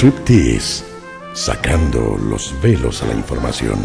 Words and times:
Striptease, 0.00 0.82
sacando 1.34 2.16
los 2.16 2.58
velos 2.62 3.02
a 3.02 3.06
la 3.08 3.12
información. 3.12 3.78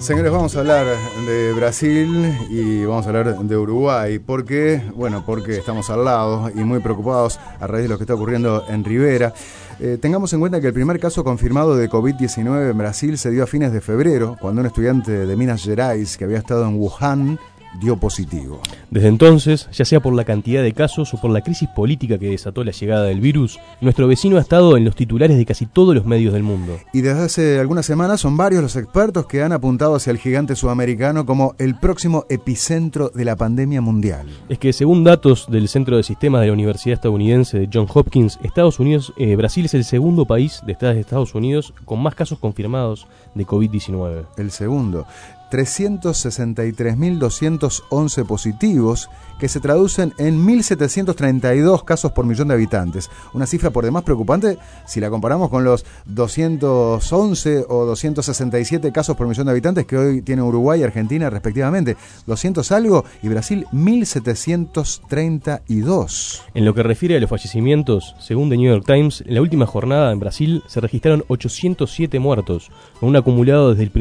Señores, 0.00 0.30
vamos 0.30 0.54
a 0.56 0.60
hablar 0.60 0.86
de 1.26 1.52
Brasil 1.52 2.32
y 2.48 2.84
vamos 2.84 3.04
a 3.04 3.08
hablar 3.08 3.36
de 3.36 3.56
Uruguay. 3.56 4.18
¿Por 4.20 4.44
qué? 4.44 4.80
Bueno, 4.94 5.24
porque 5.26 5.56
estamos 5.56 5.90
al 5.90 6.04
lado 6.04 6.50
y 6.54 6.60
muy 6.60 6.78
preocupados 6.78 7.40
a 7.58 7.66
raíz 7.66 7.82
de 7.82 7.88
lo 7.88 7.98
que 7.98 8.04
está 8.04 8.14
ocurriendo 8.14 8.64
en 8.68 8.84
Rivera. 8.84 9.34
Eh, 9.80 9.98
tengamos 10.00 10.32
en 10.32 10.40
cuenta 10.40 10.60
que 10.60 10.68
el 10.68 10.72
primer 10.72 11.00
caso 11.00 11.24
confirmado 11.24 11.76
de 11.76 11.90
COVID-19 11.90 12.70
en 12.70 12.78
Brasil 12.78 13.18
se 13.18 13.30
dio 13.30 13.42
a 13.42 13.46
fines 13.46 13.72
de 13.72 13.80
febrero, 13.80 14.36
cuando 14.40 14.60
un 14.60 14.68
estudiante 14.68 15.26
de 15.26 15.36
Minas 15.36 15.64
Gerais 15.64 16.16
que 16.16 16.24
había 16.24 16.38
estado 16.38 16.66
en 16.66 16.76
Wuhan 16.76 17.38
dio 17.80 17.96
positivo. 17.96 18.60
Desde 18.90 19.08
entonces, 19.08 19.68
ya 19.72 19.84
sea 19.84 20.00
por 20.00 20.14
la 20.14 20.24
cantidad 20.24 20.62
de 20.62 20.72
casos 20.72 21.12
o 21.14 21.20
por 21.20 21.30
la 21.30 21.42
crisis 21.42 21.68
política 21.68 22.18
que 22.18 22.30
desató 22.30 22.64
la 22.64 22.72
llegada 22.72 23.04
del 23.04 23.20
virus, 23.20 23.58
nuestro 23.80 24.08
vecino 24.08 24.36
ha 24.36 24.40
estado 24.40 24.76
en 24.76 24.84
los 24.84 24.96
titulares 24.96 25.36
de 25.36 25.46
casi 25.46 25.66
todos 25.66 25.94
los 25.94 26.06
medios 26.06 26.32
del 26.32 26.42
mundo. 26.42 26.78
Y 26.92 27.02
desde 27.02 27.22
hace 27.22 27.58
algunas 27.60 27.86
semanas 27.86 28.20
son 28.20 28.36
varios 28.36 28.62
los 28.62 28.76
expertos 28.76 29.26
que 29.26 29.42
han 29.42 29.52
apuntado 29.52 29.94
hacia 29.94 30.10
el 30.10 30.18
gigante 30.18 30.56
sudamericano 30.56 31.26
como 31.26 31.54
el 31.58 31.78
próximo 31.78 32.24
epicentro 32.28 33.10
de 33.10 33.24
la 33.24 33.36
pandemia 33.36 33.80
mundial. 33.80 34.26
Es 34.48 34.58
que 34.58 34.72
según 34.72 35.04
datos 35.04 35.46
del 35.48 35.68
Centro 35.68 35.96
de 35.96 36.02
Sistemas 36.02 36.40
de 36.40 36.48
la 36.48 36.52
Universidad 36.52 36.94
Estadounidense 36.94 37.58
de 37.58 37.68
John 37.72 37.86
Hopkins, 37.92 38.38
Estados 38.42 38.80
Unidos, 38.80 39.12
eh, 39.16 39.36
Brasil 39.36 39.66
es 39.66 39.74
el 39.74 39.84
segundo 39.84 40.24
país 40.26 40.62
de 40.66 40.72
Estados 40.72 41.34
Unidos 41.34 41.74
con 41.84 42.02
más 42.02 42.14
casos 42.14 42.38
confirmados 42.38 43.06
de 43.34 43.46
COVID-19. 43.46 44.24
El 44.36 44.50
segundo. 44.50 45.06
363.211 45.50 48.26
positivos, 48.26 49.08
que 49.38 49.48
se 49.48 49.60
traducen 49.60 50.12
en 50.18 50.46
1.732 50.46 51.84
casos 51.84 52.12
por 52.12 52.26
millón 52.26 52.48
de 52.48 52.54
habitantes. 52.54 53.10
Una 53.32 53.46
cifra 53.46 53.70
por 53.70 53.84
demás 53.84 54.02
preocupante 54.02 54.58
si 54.86 54.98
la 55.00 55.08
comparamos 55.10 55.48
con 55.48 55.64
los 55.64 55.86
211 56.06 57.66
o 57.68 57.84
267 57.86 58.90
casos 58.92 59.16
por 59.16 59.28
millón 59.28 59.46
de 59.46 59.52
habitantes 59.52 59.86
que 59.86 59.96
hoy 59.96 60.20
tiene 60.22 60.42
Uruguay 60.42 60.80
y 60.80 60.84
Argentina 60.84 61.30
respectivamente. 61.30 61.96
200 62.26 62.72
algo 62.72 63.04
y 63.22 63.28
Brasil 63.28 63.66
1.732. 63.72 66.42
En 66.54 66.64
lo 66.64 66.74
que 66.74 66.82
refiere 66.82 67.16
a 67.16 67.20
los 67.20 67.30
fallecimientos, 67.30 68.16
según 68.18 68.48
The 68.48 68.56
New 68.56 68.72
York 68.72 68.84
Times, 68.86 69.22
en 69.26 69.34
la 69.34 69.42
última 69.42 69.66
jornada 69.66 70.10
en 70.12 70.18
Brasil 70.18 70.64
se 70.66 70.80
registraron 70.80 71.24
807 71.28 72.18
muertos, 72.18 72.70
con 72.98 73.08
un 73.08 73.14
acumulado 73.16 73.74
desde 73.74 73.84
el 73.84 73.92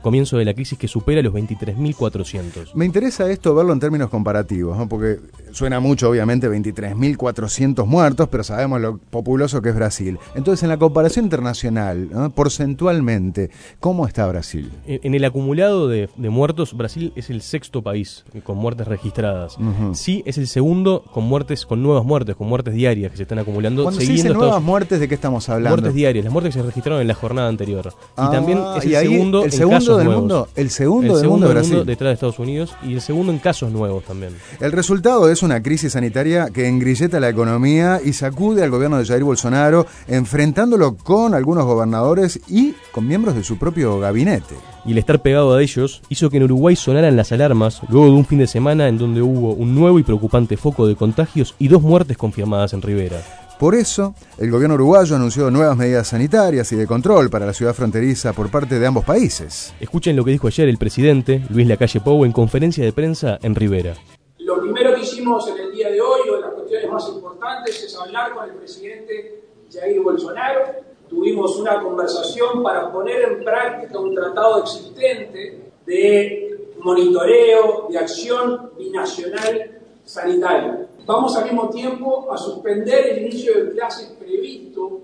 comienzo 0.00 0.38
de 0.38 0.44
la 0.44 0.54
crisis 0.54 0.78
que 0.78 0.86
supera 0.96 1.20
los 1.20 1.34
23.400. 1.34 2.72
Me 2.72 2.86
interesa 2.86 3.30
esto 3.30 3.54
verlo 3.54 3.74
en 3.74 3.80
términos 3.80 4.08
comparativos, 4.08 4.78
¿no? 4.78 4.88
porque 4.88 5.18
suena 5.52 5.78
mucho, 5.78 6.08
obviamente, 6.08 6.48
23.400 6.48 7.84
muertos, 7.84 8.28
pero 8.30 8.42
sabemos 8.42 8.80
lo 8.80 8.96
populoso 8.96 9.60
que 9.60 9.68
es 9.68 9.74
Brasil. 9.74 10.18
Entonces, 10.34 10.62
en 10.62 10.70
la 10.70 10.78
comparación 10.78 11.26
internacional, 11.26 12.08
¿no? 12.10 12.30
porcentualmente, 12.30 13.50
¿cómo 13.78 14.06
está 14.06 14.26
Brasil? 14.26 14.72
En, 14.86 15.14
el 15.14 15.22
acumulado 15.26 15.86
de, 15.86 16.08
muertos, 16.16 16.74
Brasil 16.74 17.12
es 17.14 17.28
el 17.28 17.42
sexto 17.42 17.82
país 17.82 18.24
con 18.42 18.56
muertes 18.56 18.88
registradas. 18.88 19.58
Sí, 19.92 20.22
es 20.24 20.38
el 20.38 20.46
segundo 20.46 21.04
con 21.12 21.24
muertes, 21.24 21.66
con 21.66 21.82
nuevas 21.82 22.06
muertes, 22.06 22.36
con 22.36 22.48
muertes 22.48 22.72
diarias 22.72 23.10
que 23.10 23.18
se 23.18 23.24
están 23.24 23.38
acumulando. 23.38 23.82
Cuando 23.82 24.00
se 24.00 24.10
dice 24.10 24.30
nuevas 24.30 24.62
muertes, 24.62 24.98
¿de 24.98 25.08
qué 25.08 25.14
estamos 25.14 25.46
hablando? 25.50 25.76
Muertes 25.76 25.94
diarias, 25.94 26.24
las 26.24 26.32
muertes 26.32 26.54
que 26.54 26.60
se 26.60 26.66
registraron 26.66 27.02
en 27.02 27.08
la 27.08 27.14
jornada 27.14 27.48
anterior. 27.48 27.92
y 28.12 28.30
también 28.30 28.60
es 28.78 28.84
el 28.86 28.92
segundo, 28.92 29.44
el 29.44 29.52
segundo 29.52 29.76
en 29.76 29.80
casos 29.80 29.98
del 29.98 30.06
nuevos. 30.06 30.22
mundo, 30.22 30.48
el 30.56 30.70
segundo, 30.70 30.85
del 30.90 31.28
mundo, 31.28 31.48
de 31.48 31.54
Brasil. 31.54 31.84
detrás 31.84 32.10
de 32.10 32.14
Estados 32.14 32.38
Unidos 32.38 32.74
y 32.82 32.94
el 32.94 33.00
segundo 33.00 33.32
en 33.32 33.38
casos 33.38 33.72
nuevos 33.72 34.04
también. 34.04 34.34
El 34.60 34.72
resultado 34.72 35.30
es 35.30 35.42
una 35.42 35.62
crisis 35.62 35.92
sanitaria 35.92 36.50
que 36.52 36.68
engrilleta 36.68 37.20
la 37.20 37.28
economía 37.28 38.00
y 38.04 38.12
sacude 38.12 38.62
al 38.62 38.70
gobierno 38.70 38.98
de 38.98 39.04
Jair 39.04 39.24
Bolsonaro, 39.24 39.86
enfrentándolo 40.08 40.96
con 40.96 41.34
algunos 41.34 41.64
gobernadores 41.64 42.40
y 42.48 42.74
con 42.92 43.06
miembros 43.06 43.34
de 43.34 43.44
su 43.44 43.58
propio 43.58 43.98
gabinete. 43.98 44.54
Y 44.84 44.92
el 44.92 44.98
estar 44.98 45.20
pegado 45.20 45.54
a 45.54 45.62
ellos 45.62 46.02
hizo 46.08 46.30
que 46.30 46.36
en 46.36 46.44
Uruguay 46.44 46.76
sonaran 46.76 47.16
las 47.16 47.32
alarmas 47.32 47.80
luego 47.88 48.06
de 48.06 48.12
un 48.12 48.24
fin 48.24 48.38
de 48.38 48.46
semana 48.46 48.88
en 48.88 48.98
donde 48.98 49.20
hubo 49.20 49.52
un 49.52 49.74
nuevo 49.74 49.98
y 49.98 50.04
preocupante 50.04 50.56
foco 50.56 50.86
de 50.86 50.94
contagios 50.94 51.54
y 51.58 51.68
dos 51.68 51.82
muertes 51.82 52.16
confirmadas 52.16 52.72
en 52.72 52.82
Rivera. 52.82 53.45
Por 53.58 53.74
eso, 53.74 54.14
el 54.36 54.50
gobierno 54.50 54.74
uruguayo 54.74 55.16
anunció 55.16 55.50
nuevas 55.50 55.78
medidas 55.78 56.08
sanitarias 56.08 56.70
y 56.72 56.76
de 56.76 56.86
control 56.86 57.30
para 57.30 57.46
la 57.46 57.54
ciudad 57.54 57.72
fronteriza 57.72 58.34
por 58.34 58.50
parte 58.50 58.78
de 58.78 58.86
ambos 58.86 59.02
países. 59.02 59.72
Escuchen 59.80 60.14
lo 60.14 60.26
que 60.26 60.32
dijo 60.32 60.46
ayer 60.46 60.68
el 60.68 60.76
presidente 60.76 61.42
Luis 61.48 61.66
Lacalle 61.66 62.00
Pou 62.00 62.26
en 62.26 62.32
conferencia 62.32 62.84
de 62.84 62.92
prensa 62.92 63.38
en 63.40 63.54
Rivera. 63.54 63.94
Lo 64.40 64.60
primero 64.60 64.94
que 64.94 65.00
hicimos 65.00 65.48
en 65.48 65.56
el 65.56 65.72
día 65.72 65.88
de 65.90 65.98
hoy, 66.02 66.28
o 66.28 66.34
de 66.36 66.40
las 66.42 66.52
cuestiones 66.52 66.90
más 66.90 67.08
importantes, 67.08 67.82
es 67.82 67.96
hablar 67.96 68.34
con 68.34 68.44
el 68.44 68.56
presidente 68.56 69.42
Jair 69.72 70.02
Bolsonaro. 70.02 70.60
Tuvimos 71.08 71.56
una 71.56 71.80
conversación 71.80 72.62
para 72.62 72.92
poner 72.92 73.22
en 73.22 73.42
práctica 73.42 73.98
un 73.98 74.14
tratado 74.14 74.64
existente 74.64 75.72
de 75.86 76.58
monitoreo, 76.80 77.86
de 77.88 77.98
acción 77.98 78.70
binacional 78.76 79.80
sanitaria 80.04 80.86
vamos 81.06 81.36
al 81.36 81.44
mismo 81.44 81.70
tiempo 81.70 82.30
a 82.32 82.36
suspender 82.36 83.06
el 83.10 83.26
inicio 83.26 83.64
de 83.64 83.70
clases 83.70 84.08
previsto 84.18 85.02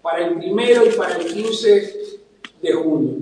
para 0.00 0.26
el 0.26 0.36
primero 0.36 0.86
y 0.86 0.90
para 0.90 1.16
el 1.16 1.26
15 1.26 2.20
de 2.62 2.72
junio. 2.72 3.16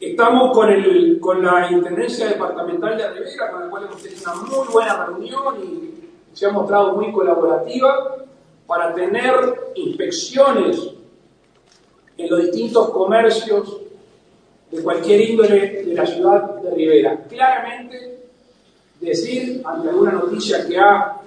Estamos 0.00 0.52
con, 0.52 0.68
el, 0.68 1.20
con 1.20 1.44
la 1.44 1.70
Intendencia 1.70 2.26
Departamental 2.26 2.96
de 2.96 3.10
Rivera, 3.10 3.52
con 3.52 3.60
la 3.60 3.70
cual 3.70 3.84
hemos 3.84 4.02
tenido 4.02 4.32
una 4.32 4.42
muy 4.42 4.68
buena 4.72 5.06
reunión 5.06 5.54
y 5.62 6.36
se 6.36 6.46
ha 6.46 6.50
mostrado 6.50 6.96
muy 6.96 7.12
colaborativa 7.12 8.16
para 8.66 8.94
tener 8.94 9.34
inspecciones 9.74 10.94
en 12.16 12.30
los 12.30 12.42
distintos 12.42 12.90
comercios 12.90 13.80
de 14.70 14.82
cualquier 14.82 15.20
índole 15.20 15.84
de 15.84 15.94
la 15.94 16.06
ciudad 16.06 16.54
de 16.62 16.70
Rivera. 16.70 17.22
Claramente 17.28 18.21
decir 19.06 19.62
ante 19.64 19.88
alguna 19.88 20.12
noticia 20.12 20.66
que 20.66 20.78
ha 20.78 21.20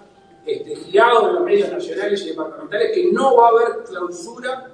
este, 0.45 0.75
girado 0.75 1.29
en 1.29 1.35
los 1.35 1.43
medios 1.43 1.71
nacionales 1.71 2.21
y 2.23 2.29
departamentales 2.29 2.91
que 2.93 3.11
no 3.11 3.35
va 3.35 3.47
a 3.47 3.49
haber 3.49 3.83
clausura 3.83 4.71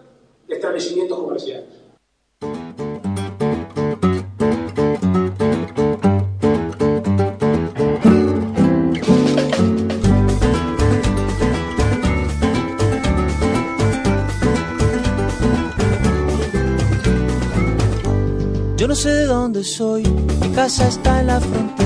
de 0.48 0.56
establecimientos 0.56 1.18
comerciales. 1.18 1.81
Sé 19.02 19.10
de 19.10 19.26
dónde 19.26 19.64
soy, 19.64 20.04
mi 20.04 20.50
casa 20.54 20.88
está 20.88 21.22
en 21.22 21.28
la 21.28 21.42
frontera 21.42 21.82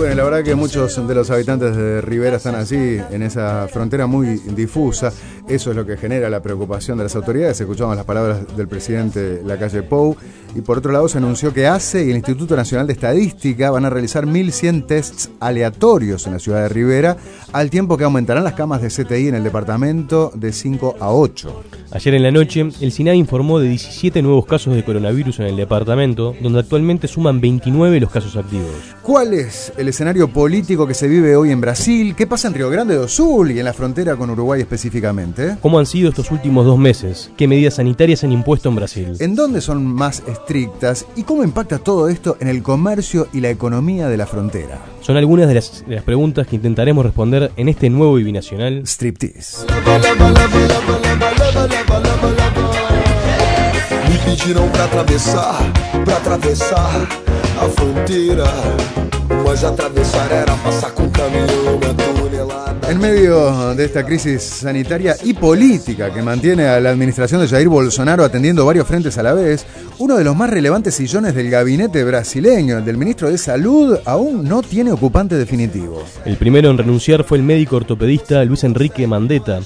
bueno, 0.00 0.14
la 0.14 0.24
verdad 0.24 0.42
que 0.42 0.54
muchos 0.54 1.06
de 1.06 1.14
los 1.14 1.30
habitantes 1.30 1.76
de 1.76 2.00
Rivera 2.00 2.38
están 2.38 2.54
así, 2.54 2.98
en 3.10 3.22
esa 3.22 3.68
frontera 3.68 4.06
muy 4.06 4.38
difusa. 4.38 5.12
Eso 5.46 5.70
es 5.70 5.76
lo 5.76 5.84
que 5.84 5.98
genera 5.98 6.30
la 6.30 6.40
preocupación 6.40 6.96
de 6.96 7.04
las 7.04 7.14
autoridades. 7.16 7.60
Escuchamos 7.60 7.96
las 7.96 8.06
palabras 8.06 8.56
del 8.56 8.66
presidente 8.66 9.42
la 9.44 9.58
calle 9.58 9.82
Pou. 9.82 10.16
Y 10.54 10.62
por 10.62 10.78
otro 10.78 10.92
lado, 10.92 11.08
se 11.08 11.18
anunció 11.18 11.54
que 11.54 11.66
ACE 11.66 12.04
y 12.04 12.10
el 12.10 12.16
Instituto 12.16 12.56
Nacional 12.56 12.86
de 12.86 12.92
Estadística 12.92 13.70
van 13.70 13.84
a 13.84 13.90
realizar 13.90 14.26
1.100 14.26 14.86
tests 14.86 15.30
aleatorios 15.38 16.26
en 16.26 16.32
la 16.32 16.38
ciudad 16.38 16.62
de 16.62 16.68
Rivera, 16.68 17.16
al 17.52 17.70
tiempo 17.70 17.96
que 17.96 18.04
aumentarán 18.04 18.44
las 18.44 18.54
camas 18.54 18.82
de 18.82 18.88
CTI 18.88 19.28
en 19.28 19.36
el 19.36 19.44
departamento 19.44 20.32
de 20.34 20.52
5 20.52 20.96
a 20.98 21.12
8. 21.12 21.62
Ayer 21.92 22.14
en 22.14 22.22
la 22.22 22.30
noche, 22.30 22.68
el 22.80 22.92
SINAI 22.92 23.18
informó 23.18 23.58
de 23.58 23.68
17 23.68 24.22
nuevos 24.22 24.46
casos 24.46 24.74
de 24.74 24.84
coronavirus 24.84 25.40
en 25.40 25.46
el 25.46 25.56
departamento, 25.56 26.34
donde 26.40 26.60
actualmente 26.60 27.08
suman 27.08 27.40
29 27.40 27.98
los 28.00 28.10
casos 28.10 28.36
activos. 28.36 28.70
¿Cuál 29.02 29.34
es 29.34 29.72
el 29.76 29.88
escenario 29.88 30.28
político 30.28 30.86
que 30.86 30.94
se 30.94 31.08
vive 31.08 31.34
hoy 31.34 31.50
en 31.50 31.60
Brasil? 31.60 32.14
¿Qué 32.16 32.26
pasa 32.26 32.48
en 32.48 32.54
Río 32.54 32.70
Grande 32.70 32.94
do 32.94 33.08
Sul 33.08 33.50
y 33.50 33.58
en 33.58 33.64
la 33.64 33.72
frontera 33.72 34.16
con 34.16 34.30
Uruguay 34.30 34.60
específicamente? 34.60 35.56
¿Cómo 35.60 35.78
han 35.78 35.86
sido 35.86 36.10
estos 36.10 36.30
últimos 36.30 36.64
dos 36.64 36.78
meses? 36.78 37.30
¿Qué 37.36 37.48
medidas 37.48 37.74
sanitarias 37.74 38.22
han 38.22 38.32
impuesto 38.32 38.68
en 38.68 38.76
Brasil? 38.76 39.16
¿En 39.18 39.34
dónde 39.34 39.60
son 39.60 39.84
más 39.84 40.22
estrictas? 40.40 41.06
¿Y 41.16 41.22
cómo 41.22 41.44
impacta 41.44 41.78
todo 41.78 42.08
esto 42.08 42.36
en 42.40 42.48
el 42.48 42.62
comercio 42.62 43.28
y 43.32 43.40
la 43.40 43.50
economía 43.50 44.08
de 44.08 44.16
la 44.16 44.26
frontera? 44.26 44.78
Son 45.00 45.16
algunas 45.16 45.48
de 45.48 45.54
las, 45.54 45.84
de 45.86 45.94
las 45.94 46.04
preguntas 46.04 46.46
que 46.46 46.56
intentaremos 46.56 47.04
responder 47.04 47.50
en 47.56 47.68
este 47.68 47.90
nuevo 47.90 48.18
y 48.18 48.24
binacional. 48.24 48.82
Striptease. 48.86 49.66
Me 54.08 54.18
pediram 54.18 54.68
pra 54.70 54.84
atravessar, 54.84 55.56
pra 56.04 56.16
atravessar 56.16 57.08
a 57.60 57.68
fronteira. 57.68 58.44
Mas 59.44 59.64
atravessar 59.64 60.30
era 60.30 60.54
passar 60.56 60.90
com 60.92 61.08
caminhão, 61.10 61.76
uma 61.76 61.94
tonelada. 61.94 62.29
En 62.88 62.98
medio 62.98 63.74
de 63.74 63.84
esta 63.84 64.04
crisis 64.04 64.42
sanitaria 64.42 65.16
y 65.22 65.34
política 65.34 66.12
que 66.12 66.22
mantiene 66.22 66.66
a 66.66 66.80
la 66.80 66.90
administración 66.90 67.40
de 67.40 67.48
Jair 67.48 67.68
Bolsonaro 67.68 68.24
atendiendo 68.24 68.64
varios 68.64 68.86
frentes 68.86 69.18
a 69.18 69.22
la 69.22 69.32
vez, 69.32 69.66
uno 69.98 70.16
de 70.16 70.24
los 70.24 70.34
más 70.34 70.50
relevantes 70.50 70.94
sillones 70.94 71.34
del 71.34 71.50
gabinete 71.50 72.02
brasileño, 72.04 72.78
el 72.78 72.84
del 72.84 72.96
ministro 72.96 73.30
de 73.30 73.38
Salud, 73.38 73.98
aún 74.04 74.44
no 74.44 74.62
tiene 74.62 74.92
ocupante 74.92 75.34
definitivo. 75.36 76.02
El 76.24 76.36
primero 76.36 76.70
en 76.70 76.78
renunciar 76.78 77.24
fue 77.24 77.38
el 77.38 77.44
médico 77.44 77.76
ortopedista 77.76 78.44
Luis 78.44 78.64
Enrique 78.64 79.06
Mandetta, 79.06 79.60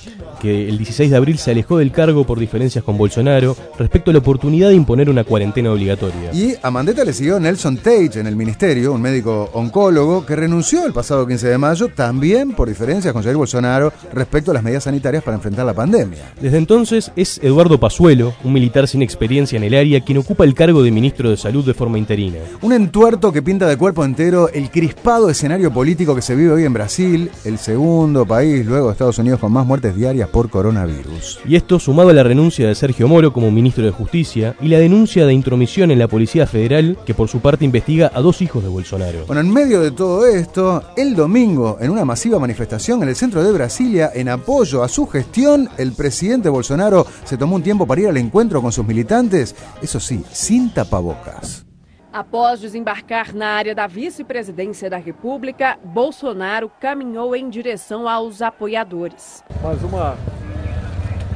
que 0.44 0.68
el 0.68 0.76
16 0.76 1.10
de 1.10 1.16
abril 1.16 1.38
se 1.38 1.52
alejó 1.52 1.78
del 1.78 1.90
cargo 1.90 2.26
por 2.26 2.38
diferencias 2.38 2.84
con 2.84 2.98
Bolsonaro 2.98 3.56
respecto 3.78 4.10
a 4.10 4.12
la 4.12 4.18
oportunidad 4.18 4.68
de 4.68 4.74
imponer 4.74 5.08
una 5.08 5.24
cuarentena 5.24 5.72
obligatoria. 5.72 6.34
Y 6.34 6.54
a 6.60 6.70
Mandetta 6.70 7.02
le 7.02 7.14
siguió 7.14 7.40
Nelson 7.40 7.78
Tate 7.78 8.20
en 8.20 8.26
el 8.26 8.36
ministerio, 8.36 8.92
un 8.92 9.00
médico 9.00 9.48
oncólogo 9.54 10.26
que 10.26 10.36
renunció 10.36 10.84
el 10.84 10.92
pasado 10.92 11.26
15 11.26 11.48
de 11.48 11.56
mayo 11.56 11.88
también 11.88 12.52
por 12.52 12.63
diferencias 12.68 13.12
con 13.12 13.22
Jair 13.22 13.36
Bolsonaro 13.36 13.92
respecto 14.12 14.50
a 14.50 14.54
las 14.54 14.62
medidas 14.62 14.84
sanitarias 14.84 15.22
para 15.22 15.36
enfrentar 15.36 15.66
la 15.66 15.74
pandemia. 15.74 16.32
Desde 16.40 16.58
entonces 16.58 17.12
es 17.16 17.38
Eduardo 17.42 17.78
Pazuelo, 17.78 18.34
un 18.44 18.52
militar 18.52 18.88
sin 18.88 19.02
experiencia 19.02 19.56
en 19.56 19.64
el 19.64 19.74
área, 19.74 20.00
quien 20.00 20.18
ocupa 20.18 20.44
el 20.44 20.54
cargo 20.54 20.82
de 20.82 20.90
ministro 20.90 21.30
de 21.30 21.36
Salud 21.36 21.64
de 21.64 21.74
forma 21.74 21.98
interina. 21.98 22.38
Un 22.62 22.72
entuerto 22.72 23.32
que 23.32 23.42
pinta 23.42 23.66
de 23.66 23.76
cuerpo 23.76 24.04
entero 24.04 24.48
el 24.48 24.70
crispado 24.70 25.30
escenario 25.30 25.72
político 25.72 26.14
que 26.14 26.22
se 26.22 26.34
vive 26.34 26.52
hoy 26.52 26.64
en 26.64 26.72
Brasil, 26.72 27.30
el 27.44 27.58
segundo 27.58 28.26
país 28.26 28.64
luego 28.64 28.86
de 28.86 28.92
Estados 28.92 29.18
Unidos 29.18 29.40
con 29.40 29.52
más 29.52 29.66
muertes 29.66 29.94
diarias 29.96 30.28
por 30.28 30.50
coronavirus. 30.50 31.40
Y 31.46 31.56
esto 31.56 31.78
sumado 31.78 32.10
a 32.10 32.14
la 32.14 32.22
renuncia 32.22 32.68
de 32.68 32.74
Sergio 32.74 33.08
Moro 33.08 33.32
como 33.32 33.50
ministro 33.50 33.84
de 33.84 33.90
Justicia 33.90 34.56
y 34.60 34.68
la 34.68 34.78
denuncia 34.78 35.26
de 35.26 35.32
intromisión 35.32 35.90
en 35.90 35.98
la 35.98 36.08
Policía 36.08 36.46
Federal, 36.46 36.96
que 37.04 37.14
por 37.14 37.28
su 37.28 37.40
parte 37.40 37.64
investiga 37.64 38.10
a 38.14 38.20
dos 38.20 38.42
hijos 38.42 38.62
de 38.62 38.68
Bolsonaro. 38.68 39.26
Bueno, 39.26 39.40
en 39.40 39.50
medio 39.52 39.80
de 39.80 39.90
todo 39.90 40.26
esto, 40.26 40.82
el 40.96 41.14
domingo, 41.14 41.78
en 41.80 41.90
una 41.90 42.04
masiva 42.04 42.38
manifestación 42.38 42.53
en 42.56 43.08
el 43.08 43.16
centro 43.16 43.42
de 43.42 43.52
Brasilia, 43.52 44.10
en 44.14 44.28
apoyo 44.28 44.82
a 44.82 44.88
su 44.88 45.06
gestión, 45.06 45.68
el 45.76 45.92
presidente 45.92 46.48
Bolsonaro 46.48 47.06
se 47.24 47.36
tomó 47.36 47.56
un 47.56 47.62
tiempo 47.62 47.86
para 47.86 48.00
ir 48.00 48.08
al 48.08 48.16
encuentro 48.16 48.62
con 48.62 48.70
sus 48.70 48.86
militantes, 48.86 49.54
eso 49.82 49.98
sí, 49.98 50.24
sin 50.30 50.72
tapabocas. 50.72 51.64
Após 52.12 52.60
desembarcar 52.60 53.34
na 53.34 53.48
área 53.48 53.74
da 53.74 53.88
vice-presidência 53.88 54.88
da 54.88 54.98
República, 54.98 55.76
Bolsonaro 55.82 56.70
caminhou 56.80 57.34
em 57.34 57.50
direção 57.50 58.08
aos 58.08 58.40
apoiadores. 58.40 59.42
mais 59.60 59.82
uma 59.82 60.16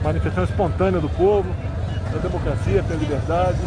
manifestação 0.05 0.45
espontânea 0.45 1.01
do 1.01 1.09
povo, 1.09 1.49
da 2.13 2.19
democracia, 2.19 2.85
pela 2.85 3.01
liberdade. 3.01 3.59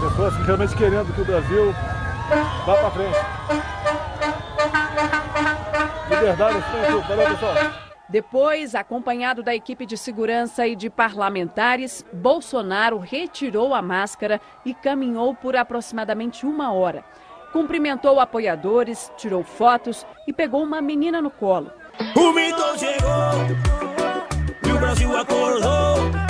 Pessoas 0.00 0.36
que 0.36 0.42
realmente 0.44 0.76
querendo 0.76 1.12
que 1.12 1.20
o 1.20 1.24
Brasil 1.24 1.74
vá 2.64 2.74
para 2.76 2.90
frente. 2.92 3.73
Valeu, 6.32 7.30
pessoal. 7.30 7.54
Depois, 8.08 8.74
acompanhado 8.74 9.42
da 9.42 9.54
equipe 9.54 9.86
de 9.86 9.96
segurança 9.96 10.66
e 10.66 10.76
de 10.76 10.90
parlamentares, 10.90 12.04
Bolsonaro 12.12 12.98
retirou 12.98 13.74
a 13.74 13.80
máscara 13.80 14.40
e 14.64 14.74
caminhou 14.74 15.34
por 15.34 15.56
aproximadamente 15.56 16.44
uma 16.44 16.72
hora. 16.72 17.04
Cumprimentou 17.52 18.20
apoiadores, 18.20 19.10
tirou 19.16 19.42
fotos 19.42 20.06
e 20.26 20.32
pegou 20.32 20.62
uma 20.62 20.82
menina 20.82 21.22
no 21.22 21.30
colo. 21.30 21.70
O 22.14 22.32
mito 22.32 22.78
chegou 22.78 23.10
e 24.66 24.72
o 24.72 24.78
Brasil 24.78 25.16
acordou. 25.16 26.23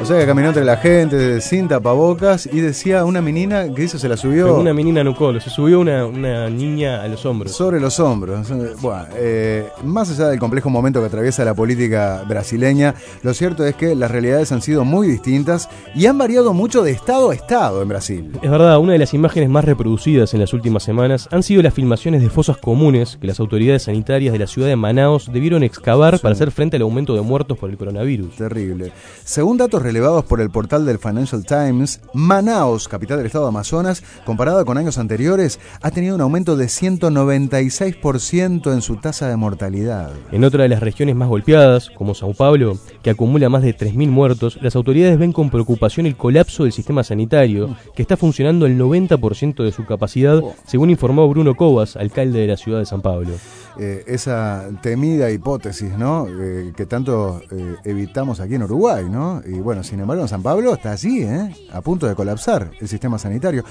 O 0.00 0.04
sea 0.06 0.18
que 0.18 0.26
caminó 0.26 0.48
entre 0.48 0.64
la 0.64 0.78
gente 0.78 1.42
sin 1.42 1.68
tapabocas 1.68 2.48
y 2.50 2.60
decía 2.60 3.04
una 3.04 3.20
menina 3.20 3.72
que 3.74 3.84
hizo, 3.84 3.98
se 3.98 4.08
la 4.08 4.16
subió 4.16 4.56
Una 4.56 4.72
menina 4.72 5.04
no 5.04 5.14
colo, 5.14 5.40
se 5.40 5.50
subió 5.50 5.78
una, 5.78 6.06
una 6.06 6.48
niña 6.48 7.02
a 7.02 7.08
los 7.08 7.26
hombros. 7.26 7.52
sobre 7.52 7.80
los 7.80 8.00
hombros. 8.00 8.48
Bueno, 8.80 9.04
eh, 9.14 9.68
más 9.84 10.10
allá 10.10 10.28
del 10.28 10.38
complejo 10.38 10.70
momento 10.70 11.00
que 11.00 11.06
atraviesa 11.06 11.44
la 11.44 11.52
política 11.52 12.24
brasileña, 12.26 12.94
lo 13.22 13.34
cierto 13.34 13.66
es 13.66 13.74
que 13.74 13.94
las 13.94 14.10
realidades 14.10 14.52
han 14.52 14.62
sido 14.62 14.86
muy 14.86 15.06
distintas 15.06 15.68
y 15.94 16.06
han 16.06 16.16
variado 16.16 16.54
mucho 16.54 16.82
de 16.82 16.92
estado 16.92 17.30
a 17.30 17.34
estado 17.34 17.82
en 17.82 17.88
Brasil. 17.88 18.32
Es 18.40 18.50
verdad, 18.50 18.78
una 18.78 18.94
de 18.94 18.98
las 18.98 19.12
imágenes 19.12 19.50
más 19.50 19.66
reproducidas 19.66 20.32
en 20.32 20.40
las 20.40 20.54
últimas 20.54 20.82
semanas 20.82 21.28
han 21.30 21.42
sido 21.42 21.62
las 21.62 21.74
filmaciones 21.74 22.22
de 22.22 22.30
fosas 22.30 22.56
comunes 22.56 23.18
que 23.20 23.26
las 23.26 23.38
autoridades 23.38 23.82
sanitarias 23.82 24.32
de 24.32 24.38
la 24.38 24.46
ciudad 24.46 24.68
de 24.68 24.76
Manaus 24.76 25.30
debieron 25.30 25.62
excavar 25.62 26.18
para 26.20 26.32
hacer 26.32 26.50
frente 26.50 26.76
al 26.76 26.82
aumento 26.82 27.14
de 27.14 27.20
muertos 27.20 27.58
por 27.58 27.68
el 27.68 27.76
coronavirus. 27.76 28.36
Terrible. 28.36 28.92
Según 29.24 29.58
datos 29.58 29.89
relevados 29.90 30.24
por 30.24 30.40
el 30.40 30.50
portal 30.50 30.86
del 30.86 31.00
Financial 31.00 31.44
Times, 31.44 32.00
Manaus, 32.14 32.86
capital 32.86 33.16
del 33.16 33.26
estado 33.26 33.46
de 33.46 33.48
Amazonas, 33.48 34.04
comparada 34.24 34.64
con 34.64 34.78
años 34.78 34.98
anteriores, 34.98 35.58
ha 35.82 35.90
tenido 35.90 36.14
un 36.14 36.20
aumento 36.20 36.56
de 36.56 36.66
196% 36.66 38.72
en 38.72 38.82
su 38.82 38.98
tasa 38.98 39.28
de 39.28 39.34
mortalidad. 39.34 40.12
En 40.30 40.44
otra 40.44 40.62
de 40.62 40.68
las 40.68 40.78
regiones 40.78 41.16
más 41.16 41.28
golpeadas, 41.28 41.90
como 41.90 42.14
Sao 42.14 42.34
Paulo, 42.34 42.78
que 43.02 43.10
acumula 43.10 43.48
más 43.48 43.62
de 43.62 43.76
3.000 43.76 44.10
muertos, 44.10 44.60
las 44.62 44.76
autoridades 44.76 45.18
ven 45.18 45.32
con 45.32 45.50
preocupación 45.50 46.06
el 46.06 46.16
colapso 46.16 46.62
del 46.62 46.72
sistema 46.72 47.02
sanitario, 47.02 47.76
que 47.96 48.02
está 48.02 48.16
funcionando 48.16 48.66
al 48.66 48.78
90% 48.78 49.64
de 49.64 49.72
su 49.72 49.86
capacidad, 49.86 50.40
según 50.68 50.90
informó 50.90 51.28
Bruno 51.28 51.56
Covas, 51.56 51.96
alcalde 51.96 52.38
de 52.38 52.46
la 52.46 52.56
ciudad 52.56 52.78
de 52.78 52.86
San 52.86 53.02
Pablo. 53.02 53.32
Eh, 53.78 54.02
esa 54.08 54.68
temida 54.82 55.30
hipótesis, 55.30 55.96
¿no? 55.96 56.26
Eh, 56.28 56.72
que 56.76 56.86
tanto 56.86 57.40
eh, 57.50 57.76
evitamos 57.84 58.40
aquí 58.40 58.56
en 58.56 58.64
Uruguay, 58.64 59.06
¿no? 59.08 59.40
Y 59.46 59.60
bueno, 59.60 59.79
sin 59.82 60.00
embargo, 60.00 60.22
en 60.22 60.28
San 60.28 60.42
Pablo 60.42 60.74
está 60.74 60.92
allí, 60.92 61.22
¿eh? 61.22 61.54
A 61.72 61.80
punto 61.80 62.06
de 62.06 62.14
colapsar 62.14 62.70
el 62.80 62.88
sistema 62.88 63.18
sanitario. 63.18 63.64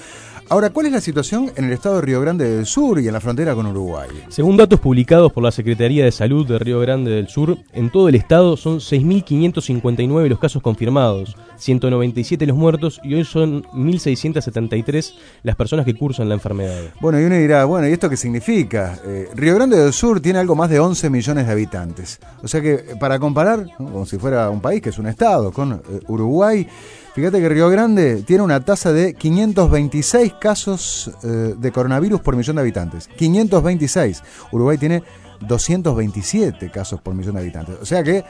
Ahora, 0.48 0.70
¿cuál 0.70 0.86
es 0.86 0.92
la 0.92 1.00
situación 1.00 1.52
en 1.54 1.66
el 1.66 1.72
estado 1.72 1.96
de 1.96 2.02
Río 2.02 2.20
Grande 2.20 2.48
del 2.48 2.66
Sur 2.66 3.00
y 3.00 3.06
en 3.06 3.12
la 3.12 3.20
frontera 3.20 3.54
con 3.54 3.66
Uruguay? 3.66 4.08
Según 4.28 4.56
datos 4.56 4.80
publicados 4.80 5.32
por 5.32 5.44
la 5.44 5.52
Secretaría 5.52 6.04
de 6.04 6.10
Salud 6.10 6.46
de 6.46 6.58
Río 6.58 6.80
Grande 6.80 7.12
del 7.12 7.28
Sur, 7.28 7.58
en 7.72 7.90
todo 7.90 8.08
el 8.08 8.16
estado 8.16 8.56
son 8.56 8.78
6.559 8.78 10.28
los 10.28 10.40
casos 10.40 10.60
confirmados, 10.60 11.36
197 11.56 12.46
los 12.46 12.56
muertos 12.56 13.00
y 13.04 13.14
hoy 13.14 13.24
son 13.24 13.62
1.673 13.62 15.14
las 15.44 15.54
personas 15.54 15.86
que 15.86 15.94
cursan 15.94 16.28
la 16.28 16.34
enfermedad. 16.34 16.80
Bueno, 17.00 17.20
y 17.20 17.24
uno 17.24 17.36
dirá, 17.36 17.64
bueno, 17.64 17.88
¿y 17.88 17.92
esto 17.92 18.10
qué 18.10 18.16
significa? 18.16 18.98
Eh, 19.04 19.28
Río 19.34 19.54
Grande 19.54 19.78
del 19.78 19.92
Sur 19.92 20.20
tiene 20.20 20.40
algo 20.40 20.56
más 20.56 20.68
de 20.68 20.80
11 20.80 21.10
millones 21.10 21.46
de 21.46 21.52
habitantes. 21.52 22.18
O 22.42 22.48
sea 22.48 22.60
que, 22.60 22.74
eh, 22.74 22.84
para 22.98 23.18
comparar, 23.18 23.66
¿no? 23.78 23.90
como 23.90 24.06
si 24.06 24.18
fuera 24.18 24.50
un 24.50 24.60
país 24.60 24.82
que 24.82 24.88
es 24.90 24.98
un 24.98 25.06
estado, 25.06 25.52
con 25.52 25.74
eh, 25.74 25.99
Uruguay, 26.08 26.66
fíjate 27.14 27.40
que 27.40 27.48
Río 27.48 27.68
Grande 27.68 28.22
tiene 28.22 28.42
una 28.42 28.64
tasa 28.64 28.92
de 28.92 29.14
526 29.14 30.34
casos 30.34 31.10
eh, 31.22 31.54
de 31.56 31.72
coronavirus 31.72 32.20
por 32.20 32.36
millón 32.36 32.56
de 32.56 32.62
habitantes. 32.62 33.08
526. 33.16 34.22
Uruguay 34.52 34.78
tiene 34.78 35.02
227 35.46 36.70
casos 36.70 37.00
por 37.00 37.14
millón 37.14 37.34
de 37.34 37.40
habitantes. 37.40 37.76
O 37.80 37.86
sea 37.86 38.02
que 38.02 38.24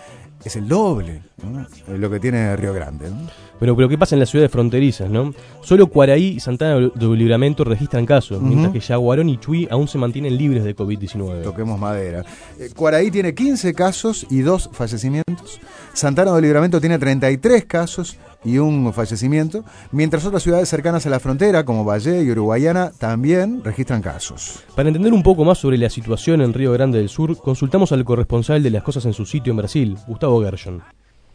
es 0.45 0.57
el 0.57 0.69
doble 0.69 1.23
¿no? 1.43 1.61
Eh, 1.61 1.99
lo 1.99 2.11
que 2.11 2.19
tiene 2.19 2.57
Río 2.57 2.73
Grande. 2.73 3.11
¿no? 3.11 3.17
Pero, 3.59 3.77
pero 3.77 3.89
¿qué 3.89 3.99
pasa 3.99 4.15
en 4.15 4.21
las 4.21 4.31
ciudades 4.31 4.51
fronterizas, 4.51 5.11
no? 5.11 5.35
Solo 5.63 5.89
Cuaraí 5.89 6.37
y 6.37 6.41
Santana 6.41 6.91
de 6.95 7.07
Libramento 7.17 7.63
registran 7.65 8.07
casos, 8.07 8.41
mientras 8.41 8.73
que 8.73 8.81
Yaguarón 8.81 9.29
y 9.29 9.37
Chuy 9.37 9.69
aún 9.71 9.87
se 9.87 9.99
mantienen 9.99 10.37
libres 10.37 10.65
de 10.65 10.75
COVID-19. 10.75 11.43
Toquemos 11.43 11.79
madera. 11.79 12.25
Eh, 12.59 12.71
Cuaraí 12.75 13.11
tiene 13.11 13.35
15 13.35 13.75
casos 13.75 14.27
y 14.31 14.41
dos 14.41 14.71
fallecimientos. 14.73 15.61
Santana 15.93 16.33
de 16.33 16.43
Libramento 16.43 16.81
tiene 16.81 16.99
33 16.99 17.65
casos 17.65 18.19
y 18.45 18.59
un 18.59 18.93
fallecimiento, 18.93 19.65
mientras 19.93 20.25
otras 20.25 20.43
ciudades 20.43 20.69
cercanas 20.69 21.07
a 21.07 21.11
la 21.11 21.21
frontera, 21.21 21.65
como 21.65 21.85
Valle 21.85 22.23
y 22.23 22.31
Uruguayana, 22.31 22.91
también 22.99 23.63
registran 23.63 24.01
casos. 24.01 24.65
Para 24.75 24.89
entender 24.89 25.13
un 25.13 25.23
poco 25.23 25.45
más 25.45 25.59
sobre 25.59 25.77
la 25.77 25.91
situación 25.91 26.41
en 26.41 26.55
Río 26.55 26.73
Grande 26.73 26.99
del 26.99 27.09
Sur, 27.09 27.37
consultamos 27.39 27.93
al 27.93 28.05
corresponsal 28.05 28.63
de 28.63 28.71
las 28.71 28.83
cosas 28.83 29.05
en 29.07 29.13
su 29.13 29.27
sitio 29.27 29.51
en 29.51 29.59
Brasil, 29.59 29.97
Gustavo 30.07 30.43
Gershon. 30.43 30.83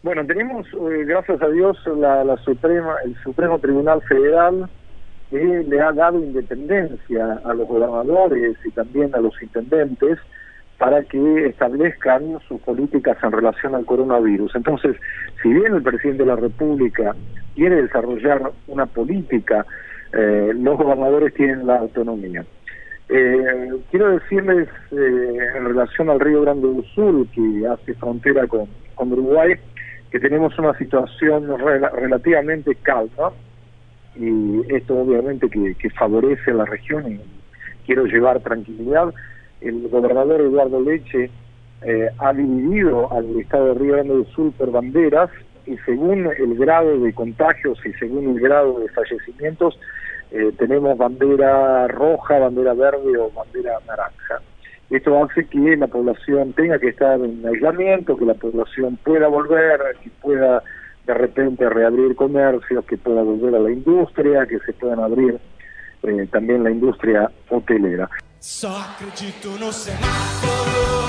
Bueno, 0.02 0.26
tenemos, 0.26 0.66
eh, 0.68 1.04
gracias 1.06 1.42
a 1.42 1.48
Dios, 1.50 1.78
la, 1.98 2.24
la 2.24 2.38
Suprema, 2.38 2.96
el 3.04 3.16
Supremo 3.24 3.60
Tribunal 3.60 4.02
Federal 4.04 4.70
que 5.30 5.66
le 5.68 5.82
ha 5.82 5.92
dado 5.92 6.20
independencia 6.20 7.42
a 7.44 7.54
los 7.54 7.68
gobernadores 7.68 8.58
y 8.64 8.72
también 8.72 9.14
a 9.16 9.20
los 9.20 9.34
intendentes 9.42 10.20
para 10.78 11.04
que 11.04 11.48
establezcan 11.48 12.40
sus 12.48 12.60
políticas 12.62 13.18
en 13.24 13.32
relación 13.32 13.76
al 13.76 13.86
coronavirus. 13.86 14.56
Entonces, 14.56 14.96
si 15.42 15.50
bien 15.54 15.74
el 15.74 15.82
presidente 15.84 16.24
de 16.24 16.30
la 16.30 16.36
República 16.36 17.16
quiere 17.56 17.82
desarrollar 17.82 18.52
una 18.68 18.86
política, 18.86 19.66
eh, 20.14 20.52
los 20.54 20.78
gobernadores 20.78 21.34
tienen 21.34 21.66
la 21.66 21.78
autonomía. 21.78 22.46
Eh, 23.08 23.70
quiero 23.92 24.10
decirles 24.12 24.68
eh, 24.92 25.38
en 25.58 25.66
relación 25.66 26.10
al 26.10 26.20
Río 26.20 26.42
Grande 26.42 26.68
del 26.68 26.84
Sur, 26.94 27.28
que 27.28 27.68
hace 27.68 27.94
frontera 27.94 28.48
con, 28.48 28.68
con 28.96 29.14
Uruguay, 29.14 29.54
que 30.12 30.20
tenemos 30.20 30.58
una 30.58 30.78
situación 30.78 31.48
rela- 31.48 31.92
relativamente 31.92 32.76
calma 32.76 33.32
y 34.16 34.62
esto 34.74 34.98
obviamente 34.98 35.50
que, 35.50 35.76
que 35.76 35.90
favorece 35.92 36.52
a 36.52 36.56
la 36.56 36.66
región 36.66 37.12
y 37.12 37.20
quiero 37.86 38.06
llevar 38.06 38.40
tranquilidad. 38.40 39.14
El 39.62 39.88
gobernador 39.90 40.42
Eduardo 40.42 40.82
Leche 40.82 41.30
eh, 41.82 42.10
ha 42.18 42.34
dividido 42.34 43.12
al 43.12 43.40
estado 43.40 43.68
de 43.68 43.74
Río 43.76 43.94
Grande 43.94 44.14
do 44.14 44.26
Sur 44.26 44.54
banderas 44.72 45.30
y 45.66 45.78
según 45.80 46.28
el 46.38 46.56
grado 46.56 47.00
de 47.00 47.14
contagios 47.14 47.80
y 47.86 47.94
según 47.94 48.36
el 48.36 48.40
grado 48.40 48.80
de 48.80 48.90
fallecimientos 48.90 49.80
eh, 50.32 50.52
tenemos 50.58 50.98
bandera 50.98 51.88
roja, 51.88 52.40
bandera 52.40 52.74
verde 52.74 53.18
o 53.18 53.32
bandera 53.32 53.80
naranja. 53.88 54.42
Esto 54.90 55.24
hace 55.24 55.46
que 55.48 55.76
la 55.78 55.88
población 55.88 56.54
tenga 56.54 56.78
que 56.78 56.90
estar 56.90 57.20
en 57.20 57.46
aislamiento, 57.46 58.18
que 58.18 58.26
la 58.26 58.36
población 58.36 58.98
pueda 59.04 59.28
volver, 59.28 59.80
que 60.04 60.10
pueda 60.22 60.62
de 61.06 61.14
repente 61.14 61.70
reabrir 61.70 62.16
comercios, 62.16 62.86
que 62.86 62.98
pueda 62.98 63.24
volver 63.24 63.56
a 63.56 63.60
la 63.60 63.72
industria, 63.72 64.46
que 64.46 64.60
se 64.60 64.74
puedan 64.74 65.00
abrir 65.00 65.40
eh, 66.04 66.28
también 66.32 66.64
la 66.64 66.72
industria 66.72 67.32
hotelera. 67.50 68.10
Só 68.48 68.78
acredito 68.78 69.58
no 69.58 69.74
semáforo, 69.74 71.05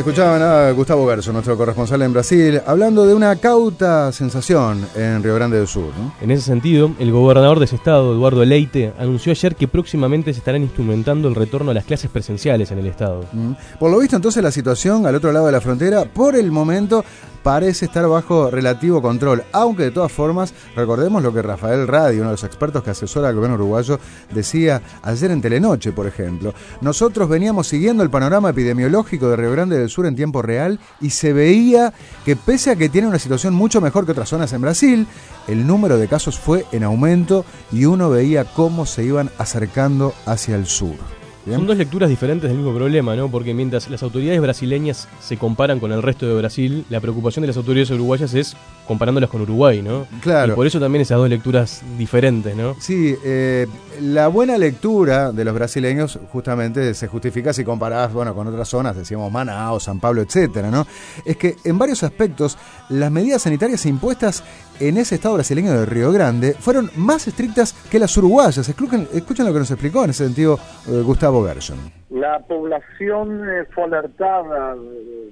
Escuchaban 0.00 0.40
a 0.40 0.70
Gustavo 0.70 1.06
Gerso, 1.06 1.30
nuestro 1.30 1.58
corresponsal 1.58 2.00
en 2.00 2.14
Brasil, 2.14 2.58
hablando 2.66 3.04
de 3.04 3.12
una 3.12 3.36
cauta 3.36 4.10
sensación 4.12 4.88
en 4.96 5.22
Río 5.22 5.34
Grande 5.34 5.58
do 5.58 5.66
Sur. 5.66 5.92
¿no? 5.94 6.14
En 6.22 6.30
ese 6.30 6.42
sentido, 6.42 6.90
el 6.98 7.12
gobernador 7.12 7.58
de 7.58 7.66
ese 7.66 7.76
estado, 7.76 8.14
Eduardo 8.14 8.42
Leite, 8.42 8.94
anunció 8.98 9.30
ayer 9.30 9.54
que 9.56 9.68
próximamente 9.68 10.32
se 10.32 10.38
estarán 10.38 10.62
instrumentando 10.62 11.28
el 11.28 11.34
retorno 11.34 11.72
a 11.72 11.74
las 11.74 11.84
clases 11.84 12.10
presenciales 12.10 12.70
en 12.70 12.78
el 12.78 12.86
estado. 12.86 13.26
Mm. 13.30 13.52
Por 13.78 13.90
lo 13.90 13.98
visto, 13.98 14.16
entonces, 14.16 14.42
la 14.42 14.50
situación 14.50 15.04
al 15.04 15.16
otro 15.16 15.32
lado 15.32 15.44
de 15.44 15.52
la 15.52 15.60
frontera, 15.60 16.06
por 16.06 16.34
el 16.34 16.50
momento, 16.50 17.04
parece 17.42 17.86
estar 17.86 18.06
bajo 18.06 18.50
relativo 18.50 19.00
control. 19.02 19.42
Aunque, 19.52 19.84
de 19.84 19.90
todas 19.90 20.12
formas, 20.12 20.54
recordemos 20.76 21.22
lo 21.22 21.32
que 21.32 21.42
Rafael 21.42 21.86
Radi, 21.86 22.16
uno 22.16 22.26
de 22.26 22.34
los 22.34 22.44
expertos 22.44 22.82
que 22.82 22.90
asesora 22.90 23.28
al 23.28 23.34
gobierno 23.34 23.56
uruguayo, 23.56 23.98
decía 24.32 24.82
ayer 25.02 25.30
en 25.30 25.40
Telenoche, 25.40 25.92
por 25.92 26.06
ejemplo. 26.06 26.54
Nosotros 26.80 27.28
veníamos 27.28 27.68
siguiendo 27.68 28.02
el 28.02 28.10
panorama 28.10 28.50
epidemiológico 28.50 29.28
de 29.28 29.36
Río 29.36 29.52
Grande 29.52 29.78
del 29.78 29.90
Sur 29.90 30.06
en 30.06 30.16
tiempo 30.16 30.42
real 30.42 30.78
y 31.00 31.10
se 31.10 31.32
veía 31.32 31.92
que, 32.24 32.36
pese 32.36 32.70
a 32.70 32.76
que 32.76 32.88
tiene 32.88 33.08
una 33.08 33.18
situación 33.18 33.54
mucho 33.54 33.80
mejor 33.80 34.04
que 34.04 34.12
otras 34.12 34.28
zonas 34.28 34.52
en 34.52 34.60
Brasil, 34.62 35.06
el 35.48 35.66
número 35.66 35.98
de 35.98 36.08
casos 36.08 36.38
fue 36.38 36.66
en 36.72 36.84
aumento 36.84 37.44
y 37.72 37.84
uno 37.84 38.10
veía 38.10 38.44
cómo 38.44 38.86
se 38.86 39.04
iban 39.04 39.30
acercando 39.38 40.14
hacia 40.26 40.56
el 40.56 40.66
sur. 40.66 41.19
¿Bien? 41.50 41.60
Son 41.60 41.66
dos 41.66 41.76
lecturas 41.76 42.08
diferentes 42.08 42.48
del 42.48 42.56
mismo 42.56 42.72
problema, 42.74 43.16
¿no? 43.16 43.28
Porque 43.28 43.52
mientras 43.54 43.90
las 43.90 44.02
autoridades 44.02 44.40
brasileñas 44.40 45.08
se 45.20 45.36
comparan 45.36 45.80
con 45.80 45.90
el 45.90 46.00
resto 46.00 46.26
de 46.26 46.34
Brasil, 46.34 46.84
la 46.88 47.00
preocupación 47.00 47.42
de 47.42 47.48
las 47.48 47.56
autoridades 47.56 47.90
uruguayas 47.90 48.34
es 48.34 48.56
comparándolas 48.86 49.30
con 49.30 49.40
Uruguay, 49.42 49.82
¿no? 49.82 50.06
Claro. 50.20 50.52
Y 50.52 50.56
por 50.56 50.66
eso 50.66 50.80
también 50.80 51.02
esas 51.02 51.18
dos 51.18 51.28
lecturas 51.28 51.82
diferentes, 51.98 52.56
¿no? 52.56 52.76
Sí, 52.80 53.16
eh, 53.24 53.66
la 54.00 54.28
buena 54.28 54.58
lectura 54.58 55.32
de 55.32 55.44
los 55.44 55.54
brasileños 55.54 56.18
justamente 56.32 56.94
se 56.94 57.08
justifica 57.08 57.52
si 57.52 57.64
comparás, 57.64 58.12
bueno, 58.12 58.34
con 58.34 58.46
otras 58.46 58.68
zonas, 58.68 58.96
decíamos 58.96 59.30
Manaus, 59.30 59.84
San 59.84 60.00
Pablo, 60.00 60.22
etcétera, 60.22 60.70
¿no? 60.70 60.86
Es 61.24 61.36
que 61.36 61.56
en 61.64 61.78
varios 61.78 62.02
aspectos 62.02 62.58
las 62.88 63.10
medidas 63.10 63.42
sanitarias 63.42 63.86
impuestas 63.86 64.42
en 64.80 64.96
ese 64.96 65.16
estado 65.16 65.34
brasileño 65.34 65.72
de 65.72 65.86
Río 65.86 66.10
Grande 66.10 66.54
fueron 66.54 66.90
más 66.96 67.28
estrictas 67.28 67.72
que 67.90 67.98
las 67.98 68.16
uruguayas. 68.16 68.68
Escuchen, 68.68 69.06
lo 69.10 69.52
que 69.52 69.58
nos 69.58 69.70
explicó 69.70 70.04
en 70.04 70.10
ese 70.10 70.24
sentido 70.24 70.58
eh, 70.88 71.02
Gustavo 71.04 71.46
Gershon. 71.46 71.78
La 72.10 72.40
población 72.40 73.48
eh, 73.48 73.64
fue 73.70 73.84
alertada, 73.84 74.74
eh, 74.74 75.30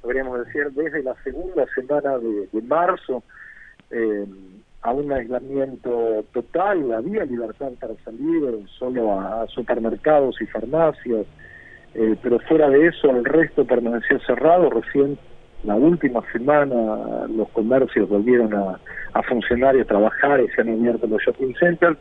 podríamos 0.00 0.44
decir, 0.44 0.70
desde 0.72 1.02
la 1.02 1.14
segunda 1.24 1.66
semana 1.74 2.18
de, 2.18 2.62
marzo 2.62 3.22
eh, 3.90 4.26
a 4.82 4.92
un 4.92 5.10
aislamiento 5.12 6.24
total. 6.32 6.92
Había 6.92 7.24
libertad 7.24 7.72
para 7.80 7.94
salir 8.04 8.64
solo 8.78 9.18
a, 9.18 9.42
a 9.42 9.46
supermercados 9.48 10.40
y 10.40 10.46
farmacias, 10.46 11.26
pero 11.92 12.38
fuera 12.48 12.70
de 12.70 12.86
eso 12.86 13.10
el 13.10 13.24
resto 13.24 13.66
permaneció 13.66 14.20
cerrado. 14.20 14.70
Recién 14.70 15.18
la 15.64 15.74
última 15.74 16.22
semana 16.32 17.26
los 17.28 17.48
comercios 17.50 18.08
volvieron 18.08 18.54
a, 18.54 18.78
funcionar 19.28 19.76
y 19.76 19.80
a 19.80 19.84
trabajar 19.84 20.40
y 20.40 20.48
se 20.48 20.62
han 20.62 20.70
abierto 20.70 21.06
los 21.06 21.22
shopping 21.22 21.54
centers. 21.54 21.98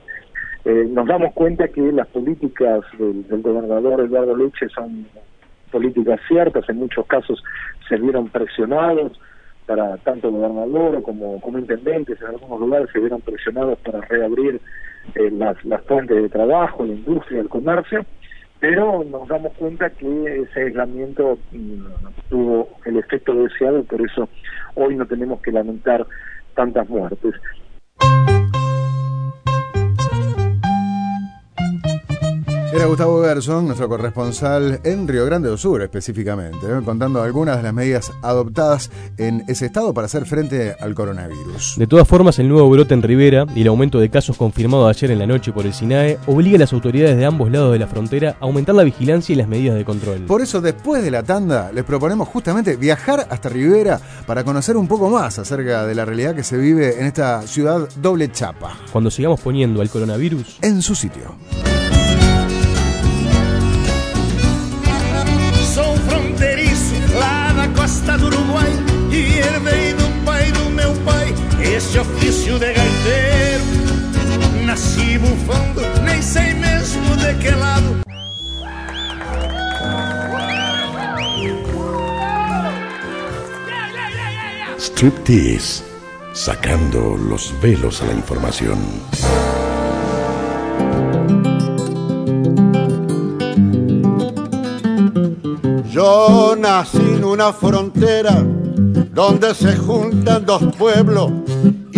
Eh, 0.65 0.87
nos 0.89 1.07
damos 1.07 1.33
cuenta 1.33 1.67
que 1.67 1.81
las 1.91 2.07
políticas 2.07 2.81
del, 2.97 3.25
gobernador 3.41 4.01
Eduardo 4.01 4.35
Leche 4.35 4.69
son 4.69 5.07
políticas 5.71 6.19
ciertas, 6.27 6.67
en 6.69 6.77
muchos 6.77 7.05
casos 7.07 7.43
se 7.87 7.97
vieron 7.97 8.29
presionados 8.29 9.19
para 9.65 9.97
tanto 9.97 10.31
gobernador 10.31 11.01
como, 11.03 11.39
como 11.41 11.59
intendentes, 11.59 12.19
en 12.21 12.27
algunos 12.27 12.59
lugares 12.59 12.89
se 12.91 12.99
vieron 12.99 13.21
presionados 13.21 13.77
para 13.79 14.01
reabrir 14.01 14.59
eh, 15.15 15.31
las, 15.31 15.63
las 15.65 15.81
fuentes 15.83 16.21
de 16.21 16.29
trabajo, 16.29 16.85
la 16.85 16.93
industria, 16.93 17.41
el 17.41 17.49
comercio, 17.49 18.05
pero 18.59 19.03
nos 19.03 19.27
damos 19.27 19.53
cuenta 19.53 19.89
que 19.89 20.41
ese 20.41 20.61
aislamiento 20.61 21.37
mm, 21.51 21.85
tuvo 22.29 22.69
el 22.85 22.97
efecto 22.97 23.33
deseado 23.33 23.83
por 23.83 24.01
eso 24.01 24.27
hoy 24.75 24.95
no 24.95 25.05
tenemos 25.05 25.41
que 25.41 25.51
lamentar 25.51 26.05
tantas 26.55 26.87
muertes. 26.89 27.35
Era 32.71 32.85
Gustavo 32.85 33.23
Gerson, 33.23 33.65
nuestro 33.65 33.89
corresponsal 33.89 34.79
en 34.83 35.07
Río 35.07 35.25
Grande 35.25 35.49
do 35.49 35.57
Sur 35.57 35.81
específicamente, 35.81 36.67
¿eh? 36.67 36.81
contando 36.85 37.19
algunas 37.19 37.57
de 37.57 37.63
las 37.63 37.73
medidas 37.73 38.11
adoptadas 38.21 38.91
en 39.17 39.43
ese 39.47 39.65
estado 39.65 39.91
para 39.91 40.05
hacer 40.05 40.27
frente 40.27 40.75
al 40.79 40.93
coronavirus. 40.93 41.77
De 41.77 41.87
todas 41.87 42.07
formas, 42.07 42.37
el 42.37 42.47
nuevo 42.47 42.69
brote 42.69 42.93
en 42.93 43.01
Rivera 43.01 43.47
y 43.55 43.61
el 43.61 43.69
aumento 43.69 43.99
de 43.99 44.11
casos 44.11 44.37
confirmado 44.37 44.87
ayer 44.87 45.09
en 45.09 45.17
la 45.17 45.25
noche 45.25 45.51
por 45.51 45.65
el 45.65 45.73
SINAE 45.73 46.19
obliga 46.27 46.57
a 46.57 46.59
las 46.59 46.71
autoridades 46.71 47.17
de 47.17 47.25
ambos 47.25 47.51
lados 47.51 47.73
de 47.73 47.79
la 47.79 47.87
frontera 47.87 48.37
a 48.39 48.45
aumentar 48.45 48.75
la 48.75 48.83
vigilancia 48.83 49.33
y 49.33 49.37
las 49.37 49.47
medidas 49.47 49.75
de 49.75 49.83
control. 49.83 50.25
Por 50.27 50.41
eso, 50.41 50.61
después 50.61 51.03
de 51.03 51.09
la 51.09 51.23
tanda, 51.23 51.71
les 51.73 51.83
proponemos 51.83 52.27
justamente 52.27 52.75
viajar 52.75 53.25
hasta 53.31 53.49
Rivera 53.49 53.99
para 54.27 54.43
conocer 54.43 54.77
un 54.77 54.87
poco 54.87 55.09
más 55.09 55.39
acerca 55.39 55.87
de 55.87 55.95
la 55.95 56.05
realidad 56.05 56.35
que 56.35 56.43
se 56.43 56.55
vive 56.55 56.99
en 56.99 57.07
esta 57.07 57.41
ciudad 57.41 57.89
doble 57.99 58.31
chapa, 58.31 58.77
Cuando 58.91 59.09
sigamos 59.09 59.39
poniendo 59.41 59.81
al 59.81 59.89
coronavirus 59.89 60.59
en 60.61 60.83
su 60.83 60.93
sitio. 60.93 61.35
Esse 71.89 71.97
ofício 71.97 72.59
de 72.59 72.71
gaiteiro. 72.71 73.63
Nasci 74.63 75.17
bufando, 75.17 75.81
nem 76.03 76.21
sei 76.21 76.53
mesmo 76.53 77.15
de 77.17 77.33
que 77.33 77.49
lado. 77.49 77.95
Striptease, 84.77 85.83
sacando 86.31 87.17
los 87.17 87.59
velos 87.59 88.03
a 88.03 88.05
la 88.05 88.13
información. 88.13 88.77
Yo 95.89 96.55
nací 96.55 96.97
en 96.99 97.23
una 97.23 97.51
frontera 97.51 98.45
donde 99.11 99.55
se 99.55 99.75
juntan 99.75 100.45
dos 100.45 100.61
pueblos 100.77 101.48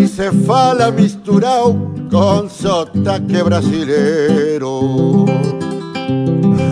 y 0.01 0.08
se 0.08 0.31
fala 0.31 0.89
misturao 0.91 1.93
con 2.10 2.50
sotaque 2.50 3.43
brasilero. 3.43 5.25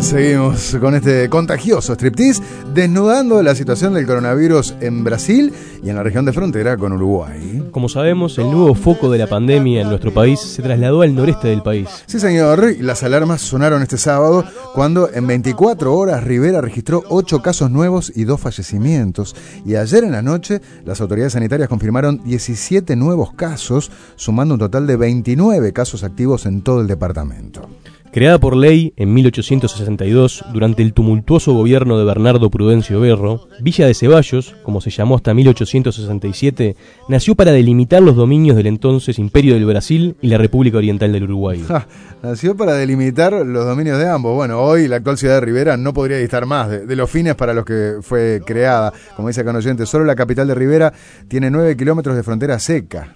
Seguimos 0.01 0.77
con 0.79 0.95
este 0.95 1.29
contagioso 1.29 1.93
striptease, 1.93 2.41
desnudando 2.73 3.43
la 3.43 3.53
situación 3.53 3.93
del 3.93 4.07
coronavirus 4.07 4.73
en 4.79 5.03
Brasil 5.03 5.53
y 5.83 5.89
en 5.89 5.95
la 5.97 6.03
región 6.03 6.25
de 6.25 6.33
frontera 6.33 6.77
con 6.77 6.93
Uruguay. 6.93 7.67
Como 7.71 7.89
sabemos, 7.89 8.37
el 8.37 8.45
nuevo 8.45 8.73
foco 8.73 9.11
de 9.11 9.19
la 9.19 9.27
pandemia 9.27 9.81
en 9.81 9.89
nuestro 9.89 10.13
país 10.13 10.39
se 10.39 10.61
trasladó 10.63 11.01
al 11.01 11.13
noreste 11.13 11.49
del 11.49 11.61
país. 11.61 11.89
Sí, 12.05 12.19
señor, 12.19 12.75
las 12.79 13.03
alarmas 13.03 13.41
sonaron 13.41 13.81
este 13.81 13.97
sábado 13.97 14.45
cuando 14.73 15.09
en 15.13 15.27
24 15.27 15.93
horas 15.93 16.23
Rivera 16.23 16.61
registró 16.61 17.03
8 17.09 17.41
casos 17.41 17.69
nuevos 17.69 18.11
y 18.15 18.23
2 18.23 18.39
fallecimientos. 18.39 19.35
Y 19.65 19.75
ayer 19.75 20.05
en 20.05 20.13
la 20.13 20.21
noche 20.21 20.61
las 20.85 21.01
autoridades 21.01 21.33
sanitarias 21.33 21.69
confirmaron 21.69 22.23
17 22.23 22.95
nuevos 22.95 23.33
casos, 23.33 23.91
sumando 24.15 24.55
un 24.55 24.59
total 24.61 24.87
de 24.87 24.95
29 24.95 25.73
casos 25.73 26.03
activos 26.03 26.45
en 26.45 26.61
todo 26.61 26.81
el 26.81 26.87
departamento. 26.87 27.69
Creada 28.11 28.39
por 28.39 28.55
ley 28.55 28.91
en 28.97 29.13
1862 29.13 30.43
durante 30.51 30.81
el 30.81 30.93
tumultuoso 30.93 31.53
gobierno 31.53 31.99
de 31.99 32.05
Bernardo 32.05 32.49
Prudencio 32.49 32.99
Berro, 32.99 33.47
Villa 33.61 33.85
de 33.85 33.93
Ceballos, 33.93 34.55
como 34.63 34.81
se 34.81 34.89
llamó 34.89 35.15
hasta 35.15 35.35
1867, 35.35 36.75
nació 37.07 37.35
para 37.35 37.51
delimitar 37.51 38.01
los 38.01 38.15
dominios 38.15 38.57
del 38.57 38.65
entonces 38.65 39.19
Imperio 39.19 39.53
del 39.53 39.65
Brasil 39.65 40.15
y 40.21 40.27
la 40.27 40.39
República 40.39 40.79
Oriental 40.79 41.11
del 41.11 41.25
Uruguay. 41.25 41.63
Ja, 41.67 41.87
nació 42.23 42.57
para 42.57 42.73
delimitar 42.73 43.31
los 43.45 43.65
dominios 43.65 43.99
de 43.99 44.09
ambos. 44.09 44.33
Bueno, 44.33 44.59
hoy 44.59 44.87
la 44.87 44.95
actual 44.95 45.19
ciudad 45.19 45.35
de 45.35 45.41
Rivera 45.41 45.77
no 45.77 45.93
podría 45.93 46.17
distar 46.17 46.47
más 46.47 46.67
de, 46.67 46.87
de 46.87 46.95
los 46.95 47.11
fines 47.11 47.35
para 47.35 47.53
los 47.53 47.63
que 47.63 47.97
fue 48.01 48.41
creada. 48.43 48.91
Como 49.15 49.27
dice 49.27 49.41
acá 49.41 49.51
un 49.51 49.57
oyente, 49.57 49.85
solo 49.85 50.03
la 50.03 50.15
capital 50.15 50.47
de 50.47 50.55
Rivera 50.55 50.91
tiene 51.27 51.51
9 51.51 51.77
kilómetros 51.77 52.15
de 52.15 52.23
frontera 52.23 52.57
seca. 52.57 53.15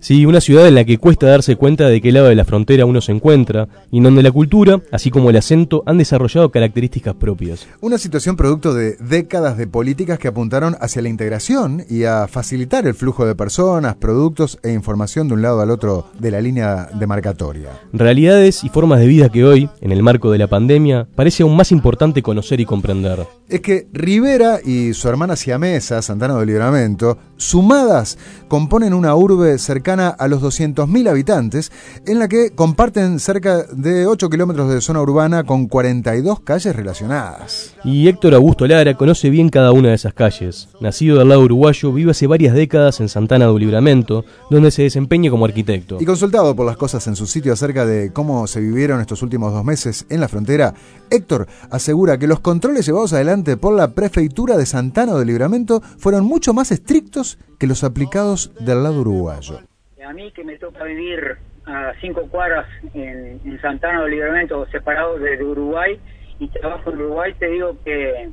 Sí, 0.00 0.26
una 0.26 0.42
ciudad 0.42 0.68
en 0.68 0.74
la 0.74 0.84
que 0.84 0.98
cuesta 0.98 1.26
darse 1.26 1.56
cuenta 1.56 1.88
de 1.88 2.02
qué 2.02 2.12
lado 2.12 2.26
de 2.26 2.34
la 2.34 2.44
frontera 2.44 2.84
uno 2.84 3.00
se 3.00 3.12
encuentra 3.12 3.68
y 3.90 3.98
en 3.98 4.02
donde 4.04 4.25
la 4.26 4.32
cultura, 4.32 4.82
así 4.90 5.12
como 5.12 5.30
el 5.30 5.36
acento, 5.36 5.84
han 5.86 5.98
desarrollado 5.98 6.50
características 6.50 7.14
propias. 7.14 7.64
Una 7.80 7.96
situación 7.96 8.34
producto 8.34 8.74
de 8.74 8.96
décadas 8.96 9.56
de 9.56 9.68
políticas 9.68 10.18
que 10.18 10.26
apuntaron 10.26 10.76
hacia 10.80 11.00
la 11.00 11.08
integración 11.08 11.84
y 11.88 12.04
a 12.04 12.26
facilitar 12.26 12.88
el 12.88 12.94
flujo 12.94 13.24
de 13.24 13.36
personas, 13.36 13.94
productos 13.94 14.58
e 14.64 14.72
información 14.72 15.28
de 15.28 15.34
un 15.34 15.42
lado 15.42 15.60
al 15.60 15.70
otro 15.70 16.10
de 16.18 16.32
la 16.32 16.40
línea 16.40 16.88
demarcatoria. 16.98 17.70
Realidades 17.92 18.64
y 18.64 18.68
formas 18.68 18.98
de 18.98 19.06
vida 19.06 19.28
que 19.28 19.44
hoy, 19.44 19.70
en 19.80 19.92
el 19.92 20.02
marco 20.02 20.32
de 20.32 20.38
la 20.38 20.48
pandemia, 20.48 21.06
parece 21.14 21.44
aún 21.44 21.56
más 21.56 21.70
importante 21.70 22.20
conocer 22.20 22.58
y 22.58 22.64
comprender. 22.64 23.24
Es 23.48 23.60
que 23.60 23.86
Rivera 23.92 24.58
y 24.64 24.92
su 24.92 25.08
hermana 25.08 25.36
siamesa, 25.36 26.02
Santana 26.02 26.36
del 26.36 26.48
Libramento, 26.48 27.16
sumadas, 27.36 28.18
componen 28.48 28.94
una 28.94 29.14
urbe 29.14 29.58
cercana 29.58 30.08
a 30.08 30.28
los 30.28 30.42
200.000 30.42 31.08
habitantes, 31.08 31.72
en 32.06 32.18
la 32.18 32.28
que 32.28 32.50
comparten 32.50 33.20
cerca 33.20 33.64
de 33.64 34.06
8 34.06 34.30
kilómetros 34.30 34.68
de 34.68 34.80
zona 34.80 35.00
urbana 35.00 35.44
con 35.44 35.66
42 35.66 36.40
calles 36.40 36.74
relacionadas. 36.74 37.74
Y 37.84 38.08
Héctor 38.08 38.34
Augusto 38.34 38.66
Lara 38.66 38.94
conoce 38.94 39.30
bien 39.30 39.48
cada 39.48 39.72
una 39.72 39.90
de 39.90 39.94
esas 39.94 40.14
calles. 40.14 40.68
Nacido 40.80 41.18
del 41.18 41.28
lado 41.28 41.42
uruguayo, 41.42 41.92
vive 41.92 42.10
hace 42.10 42.26
varias 42.26 42.54
décadas 42.54 43.00
en 43.00 43.08
Santana 43.08 43.46
del 43.46 43.58
Libramento, 43.58 44.24
donde 44.50 44.70
se 44.70 44.82
desempeña 44.82 45.30
como 45.30 45.44
arquitecto. 45.44 45.98
Y 46.00 46.04
consultado 46.04 46.54
por 46.54 46.66
las 46.66 46.76
cosas 46.76 47.06
en 47.06 47.16
su 47.16 47.26
sitio 47.26 47.52
acerca 47.52 47.86
de 47.86 48.12
cómo 48.12 48.46
se 48.46 48.60
vivieron 48.60 49.00
estos 49.00 49.22
últimos 49.22 49.52
dos 49.52 49.64
meses 49.64 50.06
en 50.08 50.20
la 50.20 50.28
frontera, 50.28 50.74
Héctor 51.10 51.46
asegura 51.70 52.18
que 52.18 52.26
los 52.26 52.40
controles 52.40 52.86
llevados 52.86 53.12
adelante 53.12 53.56
por 53.56 53.74
la 53.74 53.94
prefeitura 53.94 54.56
de 54.56 54.66
Santana 54.66 55.14
del 55.14 55.28
Libramento 55.28 55.80
fueron 55.80 56.24
mucho 56.24 56.52
más 56.54 56.70
estrictos 56.72 57.38
que 57.58 57.66
los 57.66 57.84
aplicados 57.84 58.52
del 58.64 58.82
lado 58.82 59.00
uruguayo. 59.00 59.60
A 60.06 60.12
mí 60.12 60.30
que 60.32 60.44
me 60.44 60.56
toca 60.58 60.84
vivir 60.84 61.36
a 61.66 61.92
cinco 62.00 62.28
cuadras 62.28 62.66
en, 62.94 63.40
en 63.44 63.60
Santana 63.60 64.02
del 64.02 64.12
Libramento, 64.12 64.66
separado 64.70 65.18
de, 65.18 65.36
de 65.36 65.44
Uruguay, 65.44 65.98
y 66.38 66.48
trabajo 66.48 66.90
en 66.90 67.00
Uruguay, 67.00 67.34
te 67.38 67.48
digo 67.48 67.76
que, 67.84 68.30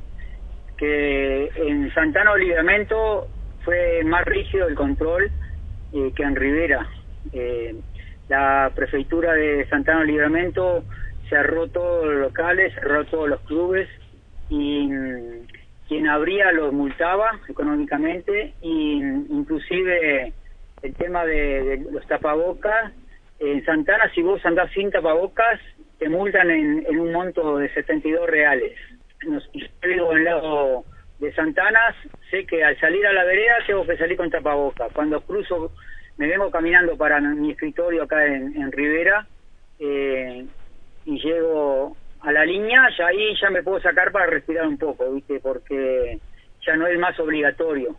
que 0.76 1.50
en 1.56 1.92
Santana 1.94 2.32
del 2.34 2.42
Libramento 2.42 3.28
fue 3.64 4.04
más 4.04 4.24
rígido 4.24 4.68
el 4.68 4.74
control 4.74 5.30
eh, 5.92 6.12
que 6.14 6.22
en 6.22 6.36
Rivera. 6.36 6.86
Eh, 7.32 7.74
la 8.28 8.70
prefeitura 8.74 9.32
de 9.32 9.66
Santana 9.68 10.00
del 10.00 10.08
Libramento 10.08 10.84
cerró 11.28 11.68
todos 11.68 12.06
los 12.06 12.14
locales, 12.16 12.74
cerró 12.74 13.04
todos 13.06 13.28
los 13.28 13.40
clubes 13.42 13.88
y 14.48 14.86
mm, 14.86 15.46
quien 15.88 16.08
abría 16.08 16.52
los 16.52 16.72
multaba 16.72 17.40
económicamente 17.48 18.54
y 18.60 19.00
mm, 19.00 19.26
inclusive 19.30 20.32
el 20.82 20.94
tema 20.94 21.24
de, 21.24 21.62
de 21.62 21.90
los 21.90 22.06
tapabocas 22.06 22.92
en 23.38 23.64
Santana 23.64 24.10
si 24.14 24.22
vos 24.22 24.44
andás 24.44 24.70
sin 24.72 24.90
tapabocas 24.90 25.60
te 25.98 26.08
multan 26.08 26.50
en, 26.50 26.98
un 26.98 27.12
monto 27.12 27.58
de 27.58 27.72
72 27.72 28.28
reales. 28.28 28.72
Nos, 29.26 29.50
yo 29.52 29.66
vivo 29.82 30.12
el 30.12 30.24
lado 30.24 30.84
de 31.18 31.32
Santanas 31.34 31.94
sé 32.30 32.44
que 32.46 32.64
al 32.64 32.78
salir 32.80 33.06
a 33.06 33.12
la 33.12 33.24
vereda 33.24 33.54
tengo 33.66 33.86
que 33.86 33.96
salir 33.96 34.16
con 34.16 34.30
tapabocas. 34.30 34.92
Cuando 34.92 35.20
cruzo 35.20 35.72
me 36.16 36.28
vengo 36.28 36.50
caminando 36.50 36.96
para 36.96 37.20
mi 37.20 37.52
escritorio 37.52 38.02
acá 38.02 38.26
en, 38.26 38.56
en 38.56 38.72
Rivera 38.72 39.26
eh, 39.78 40.46
y 41.06 41.18
llego 41.20 41.96
a 42.20 42.32
la 42.32 42.44
línea, 42.44 42.88
ya 42.98 43.06
ahí 43.08 43.34
ya 43.40 43.50
me 43.50 43.62
puedo 43.62 43.80
sacar 43.80 44.10
para 44.12 44.26
respirar 44.26 44.66
un 44.66 44.78
poco, 44.78 45.10
¿viste? 45.12 45.40
Porque 45.40 46.18
ya 46.66 46.76
no 46.76 46.86
es 46.86 46.98
más 46.98 47.18
obligatorio. 47.20 47.96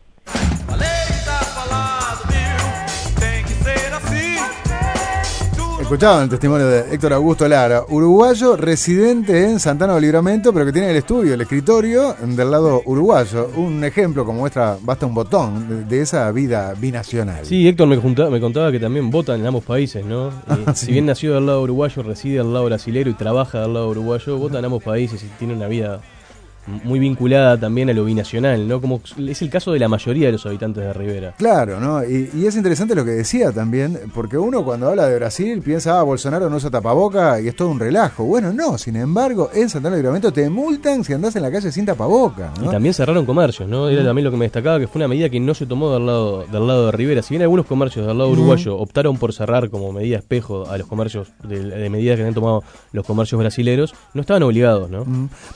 Escuchaban 5.86 6.24
el 6.24 6.30
testimonio 6.30 6.66
de 6.68 6.96
Héctor 6.96 7.14
Augusto 7.14 7.48
Lara, 7.48 7.84
uruguayo 7.90 8.58
residente 8.58 9.44
en 9.46 9.60
Santana 9.60 9.94
del 9.94 10.02
Libramento, 10.02 10.52
pero 10.52 10.66
que 10.66 10.72
tiene 10.74 10.90
el 10.90 10.96
estudio, 10.98 11.36
el 11.36 11.42
escritorio 11.42 12.16
del 12.26 12.50
lado 12.50 12.82
uruguayo. 12.86 13.52
Un 13.56 13.84
ejemplo, 13.84 14.26
como 14.26 14.40
muestra, 14.40 14.78
basta 14.82 15.06
un 15.06 15.14
botón, 15.14 15.70
de, 15.70 15.84
de 15.86 16.02
esa 16.02 16.32
vida 16.32 16.74
binacional. 16.74 17.46
Sí, 17.46 17.68
Héctor 17.68 17.88
me, 17.88 17.98
junta- 17.98 18.32
me 18.32 18.42
contaba 18.42 18.72
que 18.72 18.80
también 18.80 19.12
vota 19.12 19.36
en 19.36 19.46
ambos 19.46 19.64
países, 19.64 20.04
¿no? 20.04 20.30
Eh, 20.50 20.64
Ah, 20.66 20.74
sí. 20.74 20.88
Si 20.88 20.92
bien 20.92 21.06
nació 21.06 21.36
del 21.36 21.46
lado 21.46 21.62
uruguayo, 21.62 22.02
reside 22.02 22.40
del 22.40 22.52
lado 22.52 22.66
brasilero 22.66 23.10
y 23.12 23.14
trabaja 23.14 23.62
del 23.62 23.74
lado 23.76 23.90
uruguayo, 23.90 24.38
vota 24.40 24.58
en 24.58 24.66
ambos 24.66 24.82
países 24.84 25.22
y 25.24 25.28
tiene 25.38 25.54
una 25.54 25.68
vida 25.68 26.02
muy 26.84 27.00
vinculada 27.00 27.60
también 27.60 27.90
a 27.90 27.94
lo 27.94 28.06
binacional, 28.06 28.68
¿no? 28.68 28.82
Como 28.82 29.02
es 29.18 29.42
el 29.42 29.50
caso 29.50 29.72
de 29.72 29.80
la 29.80 29.88
mayoría 29.88 30.28
de 30.28 30.34
los 30.34 30.46
habitantes 30.46 30.84
de 30.84 30.94
Rivera. 30.94 31.34
Claro, 31.38 31.80
¿no? 31.80 32.04
Y, 32.04 32.30
y 32.34 32.46
es 32.46 32.56
interesante 32.56 32.96
lo 32.96 33.06
que 33.06 33.12
decía 33.12 33.52
también, 33.52 34.00
porque 34.14 34.38
uno 34.38 34.64
cuando 34.64 34.90
habla 34.90 35.08
de 35.08 35.16
Brasil 35.16 35.62
piensa, 35.62 36.00
ah, 36.00 36.04
Bolsonaro 36.04 36.50
no 36.50 36.58
usa 36.58 36.70
tapaboca 36.70 37.40
y 37.40 37.48
es 37.48 37.56
todo 37.56 37.70
un 37.70 37.80
relajo. 37.80 38.24
Bueno, 38.24 38.52
no, 38.54 38.78
sin 38.78 38.96
embargo, 38.96 39.50
en 39.54 39.70
Santana 39.70 39.96
del 39.96 40.04
Libramento 40.04 40.34
te 40.34 40.50
multan 40.50 41.04
si 41.04 41.14
andás 41.14 41.36
en 41.36 41.44
la 41.44 41.52
calle 41.52 41.72
sin 41.72 41.86
tapaboca, 41.86 42.52
¿no? 42.60 42.66
Y 42.66 42.70
también 42.70 42.94
cerraron 42.94 43.26
comercios, 43.26 43.70
¿no? 43.70 43.90
Era 43.90 44.04
también 44.04 44.26
lo 44.26 44.32
que 44.32 44.38
me 44.38 44.46
destacaba, 44.46 44.80
que 44.80 44.88
fue 44.88 45.00
una 45.00 45.08
medida 45.08 45.30
que 45.30 45.40
no 45.40 45.54
se 45.54 45.66
tomó 45.66 45.94
del 45.94 46.06
lado, 46.06 46.46
del 46.46 46.68
lado 46.68 46.88
de 46.88 46.92
Rivera. 46.92 47.22
Si 47.22 47.34
bien 47.34 47.42
algunos 47.42 47.66
comercios 47.66 48.08
del 48.08 48.18
lado 48.18 48.30
uruguayo 48.32 48.78
optaron 48.78 49.18
por 49.18 49.34
cerrar 49.34 49.70
como 49.70 49.92
medida 49.92 50.18
espejo 50.18 50.68
a 50.70 50.78
los 50.78 50.88
comercios, 50.88 51.30
de, 51.44 51.64
de 51.64 51.90
medidas 51.90 52.18
que 52.18 52.26
han 52.26 52.34
tomado 52.34 52.64
los 52.92 53.06
comercios 53.06 53.40
brasileros, 53.40 53.94
no 54.14 54.22
estaban 54.22 54.44
obligados, 54.44 54.90
¿no? 54.90 55.06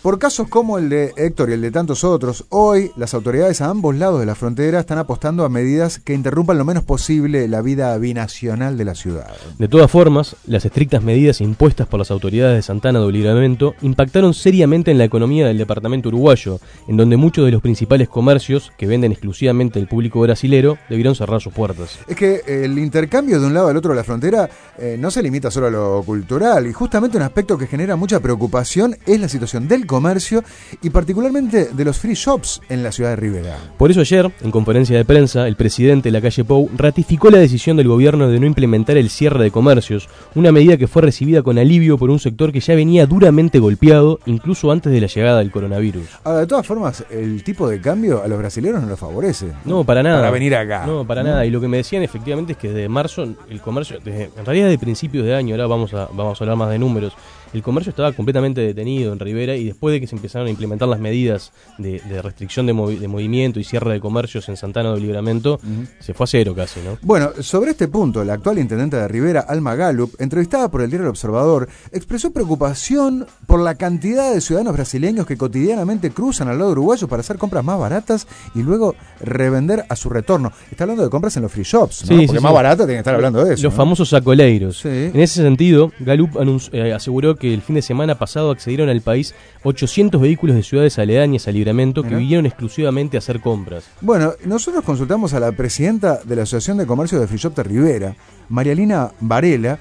Por 0.02 0.20
casos 0.20 0.48
como 0.48 0.78
el 0.78 0.90
de 0.90 0.99
Héctor 1.18 1.50
y 1.50 1.54
el 1.54 1.62
de 1.62 1.72
tantos 1.72 2.04
otros, 2.04 2.46
hoy 2.50 2.92
las 2.96 3.14
autoridades 3.14 3.62
a 3.62 3.70
ambos 3.70 3.96
lados 3.96 4.20
de 4.20 4.26
la 4.26 4.36
frontera 4.36 4.80
están 4.80 4.98
apostando 4.98 5.46
a 5.46 5.50
medidas 5.50 6.00
que 6.00 6.14
interrumpan 6.14 6.58
lo 6.58 6.66
menos 6.66 6.84
posible 6.84 7.48
la 7.48 7.62
vida 7.62 7.98
binacional 7.98 8.78
de 8.78 8.86
la 8.86 8.96
ciudad. 8.96 9.32
De 9.58 9.68
todas 9.68 9.90
formas, 9.90 10.36
las 10.46 10.66
estrictas 10.66 11.04
medidas 11.04 11.42
impuestas 11.42 11.88
por 11.88 12.00
las 12.00 12.12
autoridades 12.12 12.56
de 12.56 12.62
Santana 12.62 13.00
del 13.00 13.12
Libramento 13.12 13.76
impactaron 13.82 14.34
seriamente 14.34 14.92
en 14.92 14.98
la 14.98 15.06
economía 15.06 15.48
del 15.48 15.58
departamento 15.58 16.10
uruguayo, 16.10 16.60
en 16.88 16.98
donde 16.98 17.18
muchos 17.18 17.46
de 17.46 17.52
los 17.52 17.62
principales 17.62 18.10
comercios 18.10 18.72
que 18.78 18.88
venden 18.88 19.12
exclusivamente 19.12 19.80
al 19.80 19.88
público 19.88 20.22
brasilero 20.22 20.78
debieron 20.90 21.16
cerrar 21.16 21.42
sus 21.42 21.54
puertas. 21.54 22.00
Es 22.08 22.16
que 22.16 22.42
el 22.48 22.78
intercambio 22.78 23.40
de 23.40 23.48
un 23.48 23.54
lado 23.54 23.68
al 23.68 23.78
otro 23.78 23.92
de 23.92 23.98
la 23.98 24.04
frontera 24.04 24.50
eh, 24.78 24.98
no 25.00 25.12
se 25.12 25.24
limita 25.24 25.52
solo 25.52 25.68
a 25.68 25.72
lo 25.72 26.04
cultural 26.06 26.68
y 26.68 26.74
justamente 26.74 27.18
un 27.18 27.24
aspecto 27.24 27.58
que 27.58 27.68
genera 27.68 27.96
mucha 27.96 28.20
preocupación 28.20 28.98
es 29.06 29.20
la 29.20 29.30
situación 29.30 29.68
del 29.68 29.86
comercio 29.86 30.44
y 30.82 30.89
particularmente 30.90 31.70
de 31.74 31.86
los 31.86 31.98
free 31.98 32.14
shops 32.14 32.62
en 32.70 32.84
la 32.84 32.92
ciudad 32.92 33.12
de 33.12 33.16
Rivera. 33.18 33.58
Por 33.78 33.92
eso 33.92 34.02
ayer, 34.02 34.32
en 34.42 34.52
conferencia 34.52 34.96
de 34.98 35.06
prensa, 35.06 35.48
el 35.48 35.56
presidente 35.56 36.10
de 36.10 36.14
la 36.14 36.22
calle 36.22 36.44
Pou 36.44 36.70
ratificó 36.76 37.30
la 37.30 37.38
decisión 37.40 37.78
del 37.78 37.88
gobierno 37.88 38.28
de 38.30 38.40
no 38.40 38.46
implementar 38.46 38.98
el 38.98 39.10
cierre 39.10 39.44
de 39.44 39.52
comercios, 39.52 40.08
una 40.36 40.52
medida 40.52 40.78
que 40.78 40.88
fue 40.88 41.02
recibida 41.02 41.42
con 41.44 41.58
alivio 41.58 41.98
por 41.98 42.10
un 42.10 42.20
sector 42.20 42.52
que 42.52 42.60
ya 42.60 42.76
venía 42.76 43.06
duramente 43.06 43.60
golpeado, 43.60 44.20
incluso 44.26 44.72
antes 44.72 44.92
de 44.92 45.02
la 45.02 45.08
llegada 45.08 45.40
del 45.40 45.52
coronavirus. 45.52 46.04
Ahora, 46.24 46.40
de 46.40 46.48
todas 46.48 46.66
formas, 46.66 47.04
el 47.10 47.44
tipo 47.44 47.68
de 47.68 47.80
cambio 47.82 48.22
a 48.24 48.28
los 48.28 48.38
brasileños 48.38 48.82
no 48.82 48.88
los 48.90 49.00
favorece. 49.00 49.48
No, 49.66 49.84
para 49.84 50.04
nada. 50.04 50.20
Para 50.20 50.32
venir 50.32 50.56
acá. 50.56 50.86
No, 50.86 51.06
para 51.06 51.24
nada. 51.24 51.46
Y 51.46 51.50
lo 51.52 51.60
que 51.62 51.68
me 51.68 51.78
decían 51.78 52.04
efectivamente 52.04 52.54
es 52.54 52.58
que 52.58 52.70
desde 52.70 52.90
marzo 52.90 53.24
el 53.50 53.62
comercio, 53.62 53.98
desde- 54.04 54.30
en 54.38 54.46
realidad 54.46 54.70
de 54.70 54.78
principios 54.78 55.26
de 55.26 55.36
año, 55.36 55.54
ahora 55.56 55.68
vamos 55.68 55.94
a, 55.94 56.08
vamos 56.14 56.40
a 56.40 56.44
hablar 56.44 56.58
más 56.58 56.70
de 56.70 56.80
números, 56.80 57.14
el 57.52 57.64
comercio 57.64 57.90
estaba 57.90 58.12
completamente 58.12 58.62
detenido 58.62 59.12
en 59.12 59.18
Rivera 59.20 59.56
y 59.56 59.64
después 59.66 59.92
de 59.94 60.00
que 60.00 60.06
se 60.06 60.16
empezaron 60.16 60.48
a 60.48 60.52
implementar 60.52 60.79
las 60.88 61.00
medidas 61.00 61.52
de, 61.78 62.00
de 62.08 62.22
restricción 62.22 62.66
de, 62.66 62.74
movi- 62.74 63.00
de 63.00 63.08
movimiento 63.08 63.60
y 63.60 63.64
cierre 63.64 63.92
de 63.94 64.00
comercios 64.00 64.48
en 64.50 64.56
Santana 64.56 64.92
del 64.94 65.02
Libramento, 65.02 65.60
se 66.00 66.14
fue 66.14 66.26
a 66.26 66.28
cero 66.28 66.54
casi, 66.56 66.80
¿no? 66.82 66.98
Bueno, 67.02 67.32
sobre 67.42 67.72
este 67.72 67.88
punto, 67.88 68.24
la 68.24 68.34
actual 68.34 68.60
intendente 68.60 68.96
de 68.98 69.08
Rivera, 69.08 69.42
Alma 69.42 69.76
Gallup, 69.76 70.14
entrevistada 70.20 70.70
por 70.70 70.82
el 70.82 70.90
diario 70.90 71.06
El 71.06 71.10
Observador, 71.10 71.68
expresó 71.92 72.32
preocupación 72.32 73.26
por 73.48 73.60
la 73.62 73.76
cantidad 73.76 74.34
de 74.34 74.42
ciudadanos 74.42 74.74
brasileños 74.74 75.26
que 75.26 75.38
cotidianamente 75.38 76.12
cruzan 76.12 76.48
al 76.48 76.60
lado 76.60 76.72
uruguayo 76.72 77.08
para 77.08 77.22
hacer 77.22 77.38
compras 77.38 77.64
más 77.64 77.80
baratas 77.80 78.28
y 78.56 78.62
luego 78.62 78.96
revender 79.22 79.86
a 79.90 79.96
su 79.96 80.10
retorno. 80.10 80.52
Está 80.72 80.84
hablando 80.84 81.04
de 81.04 81.10
compras 81.10 81.36
en 81.38 81.44
los 81.44 81.52
free 81.52 81.64
shops, 81.64 82.04
¿no? 82.04 82.08
Sí, 82.08 82.26
Porque 82.28 82.38
sí, 82.40 82.44
más 82.44 82.52
sí. 82.52 82.56
barato 82.56 82.78
tiene 82.84 82.94
que 82.96 83.00
estar 83.00 83.16
hablando 83.16 83.44
de 83.44 83.54
eso. 83.56 83.64
Los 83.64 83.74
¿no? 83.74 83.78
famosos 83.78 84.10
sacoleiros. 84.10 84.86
En 84.86 85.20
ese 85.20 85.42
sentido, 85.42 85.92
Gallup 86.00 86.32
eh, 86.74 86.94
aseguró 86.94 87.36
que 87.36 87.54
el 87.54 87.62
fin 87.62 87.76
de 87.76 87.82
semana 87.82 88.18
pasado 88.18 88.52
accedieron 88.52 88.90
al 88.90 89.02
país 89.02 89.34
800 89.64 90.20
vehículos 90.22 90.56
de 90.56 90.64
ciudades 90.70 91.00
aledañas 91.00 91.48
al 91.48 91.56
Libramento 91.56 92.04
que 92.04 92.10
Mirá. 92.10 92.20
vinieron 92.20 92.46
exclusivamente 92.46 93.18
a 93.18 93.20
hacer 93.20 93.42
compras. 93.42 93.86
Bueno, 94.02 94.34
nosotros 94.46 94.84
consultamos 94.84 95.34
a 95.34 95.40
la 95.40 95.52
presidenta 95.52 96.20
de 96.24 96.36
la 96.36 96.44
Asociación 96.44 96.78
de 96.78 96.86
Comercio 96.86 97.20
de 97.20 97.28
Free 97.28 97.52
de 97.56 97.64
Rivera, 97.64 98.16
Marialina 98.50 99.12
Varela, 99.20 99.80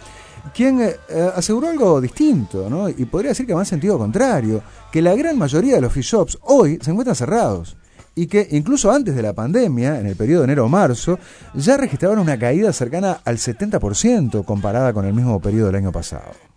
quien 0.54 0.80
eh, 0.80 0.96
aseguró 1.34 1.68
algo 1.68 2.00
distinto, 2.00 2.70
¿no? 2.70 2.88
Y 2.88 3.04
podría 3.04 3.30
decir 3.30 3.46
que 3.46 3.52
va 3.52 3.60
en 3.60 3.66
sentido 3.66 3.98
contrario, 3.98 4.62
que 4.90 5.02
la 5.02 5.14
gran 5.14 5.36
mayoría 5.36 5.74
de 5.74 5.82
los 5.82 5.92
fish 5.92 6.06
shops 6.06 6.38
hoy 6.42 6.78
se 6.80 6.90
encuentran 6.90 7.14
cerrados 7.14 7.76
y 8.14 8.26
que 8.26 8.48
incluso 8.50 8.90
antes 8.90 9.14
de 9.14 9.22
la 9.22 9.34
pandemia, 9.34 10.00
en 10.00 10.06
el 10.06 10.16
periodo 10.16 10.40
de 10.40 10.46
enero-marzo, 10.46 11.18
ya 11.54 11.76
registraban 11.76 12.18
una 12.18 12.38
caída 12.38 12.72
cercana 12.72 13.20
al 13.24 13.36
70% 13.36 14.44
comparada 14.44 14.92
con 14.92 15.04
el 15.04 15.12
mismo 15.12 15.38
periodo 15.40 15.66
del 15.66 15.76
año 15.76 15.92
pasado. 15.92 16.47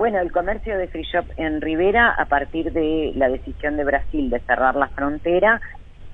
Eh, 0.00 0.02
bueno, 0.02 0.20
el 0.20 0.32
comercio 0.32 0.78
de 0.78 0.88
free 0.88 1.04
shop 1.04 1.26
en 1.36 1.60
Rivera, 1.60 2.14
a 2.16 2.24
partir 2.24 2.72
de 2.72 3.12
la 3.16 3.28
decisión 3.28 3.76
de 3.76 3.84
Brasil 3.84 4.30
de 4.30 4.40
cerrar 4.40 4.74
la 4.74 4.88
frontera, 4.88 5.60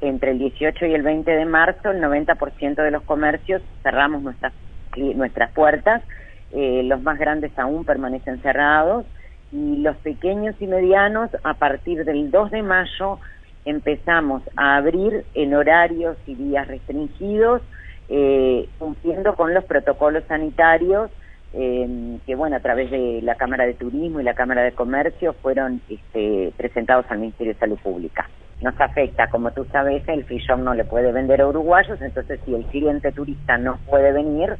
entre 0.01 0.33
el 0.33 0.39
18 0.39 0.87
y 0.87 0.95
el 0.95 1.03
20 1.03 1.31
de 1.31 1.45
marzo, 1.45 1.93
el 1.93 2.03
90% 2.03 2.83
de 2.83 2.91
los 2.91 3.03
comercios 3.05 3.63
cerramos 3.85 4.23
nuestras, 4.23 4.53
nuestras 4.97 5.53
puertas, 5.53 6.03
eh, 6.53 6.83
los 6.85 7.01
más 7.03 7.17
grandes 7.19 7.57
aún 7.59 7.85
permanecen 7.85 8.43
cerrados. 8.43 9.07
Y 9.53 9.77
los 9.77 9.97
pequeños 9.99 10.57
y 10.59 10.67
medianos, 10.67 11.31
a 11.45 11.55
partir 11.55 12.05
del 12.05 12.33
2 12.33 12.51
de 12.51 12.63
mayo, 12.63 13.21
empezamos 13.65 14.43
a 14.57 14.77
abrir 14.77 15.25
en 15.35 15.55
horarios 15.55 16.17
y 16.27 16.35
días 16.35 16.67
restringidos, 16.67 17.63
eh, 18.09 18.69
cumpliendo 18.79 19.37
con 19.37 19.55
los 19.55 19.65
protocolos 19.65 20.25
sanitarios 20.27 21.11
eh, 21.53 22.19
que, 22.27 22.35
bueno, 22.35 22.57
a 22.57 22.61
través 22.61 22.91
de 22.91 23.21
la 23.23 23.37
Cámara 23.37 23.67
de 23.67 23.75
Turismo 23.75 24.21
y 24.21 24.25
la 24.25 24.35
Cámara 24.35 24.63
de 24.63 24.73
Comercio 24.73 25.33
fueron 25.35 25.81
este, 25.89 26.53
presentados 26.57 27.07
al 27.09 27.19
Ministerio 27.19 27.55
de 27.55 27.59
Salud 27.59 27.79
Pública. 27.79 28.29
Nos 28.61 28.79
afecta, 28.81 29.29
como 29.29 29.51
tú 29.51 29.67
sabes, 29.67 30.07
el 30.09 30.25
free 30.25 30.43
no 30.59 30.75
le 30.75 30.85
puede 30.85 31.13
vender 31.13 31.43
a 31.43 31.47
uruguayos, 31.47 32.01
entonces 32.01 32.41
si 32.45 32.55
el 32.55 32.65
cliente 32.67 33.13
turista 33.13 33.59
no 33.59 33.79
puede 33.87 34.13
venir, 34.13 34.57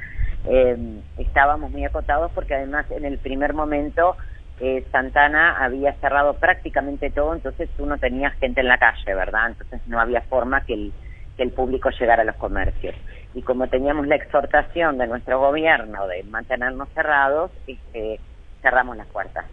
eh, 0.49 0.77
estábamos 1.19 1.71
muy 1.71 1.85
acotados 1.85 2.31
porque 2.35 2.55
además 2.55 2.87
en 2.91 3.05
el 3.05 3.19
primer 3.19 3.55
momento 3.55 4.17
eh, 4.61 4.85
Santana 4.93 5.57
había 5.65 5.95
cerrado 5.95 6.35
prácticamente 6.35 7.11
todo, 7.11 7.35
entonces 7.35 7.69
tú 7.77 7.87
no 7.87 7.99
tenías 7.99 8.35
gente 8.35 8.61
en 8.61 8.69
la 8.69 8.79
calle, 8.79 9.15
¿verdad? 9.15 9.49
Entonces 9.49 9.81
no 9.87 9.99
había 9.99 10.21
forma 10.23 10.63
que 10.63 10.75
el, 10.75 10.93
que 11.37 11.43
el 11.43 11.53
público 11.53 11.91
llegara 11.91 12.23
a 12.23 12.25
los 12.25 12.37
comercios. 12.37 12.95
Y 13.35 13.43
como 13.43 13.69
teníamos 13.69 14.07
la 14.07 14.17
exhortación 14.17 14.99
de 14.99 15.07
nuestro 15.07 15.39
gobierno 15.39 16.07
de 16.07 16.23
mantenernos 16.25 16.89
cerrados, 16.95 17.51
este, 17.67 18.19
cerramos 18.63 18.97
las 18.97 19.07
puertas. 19.09 19.45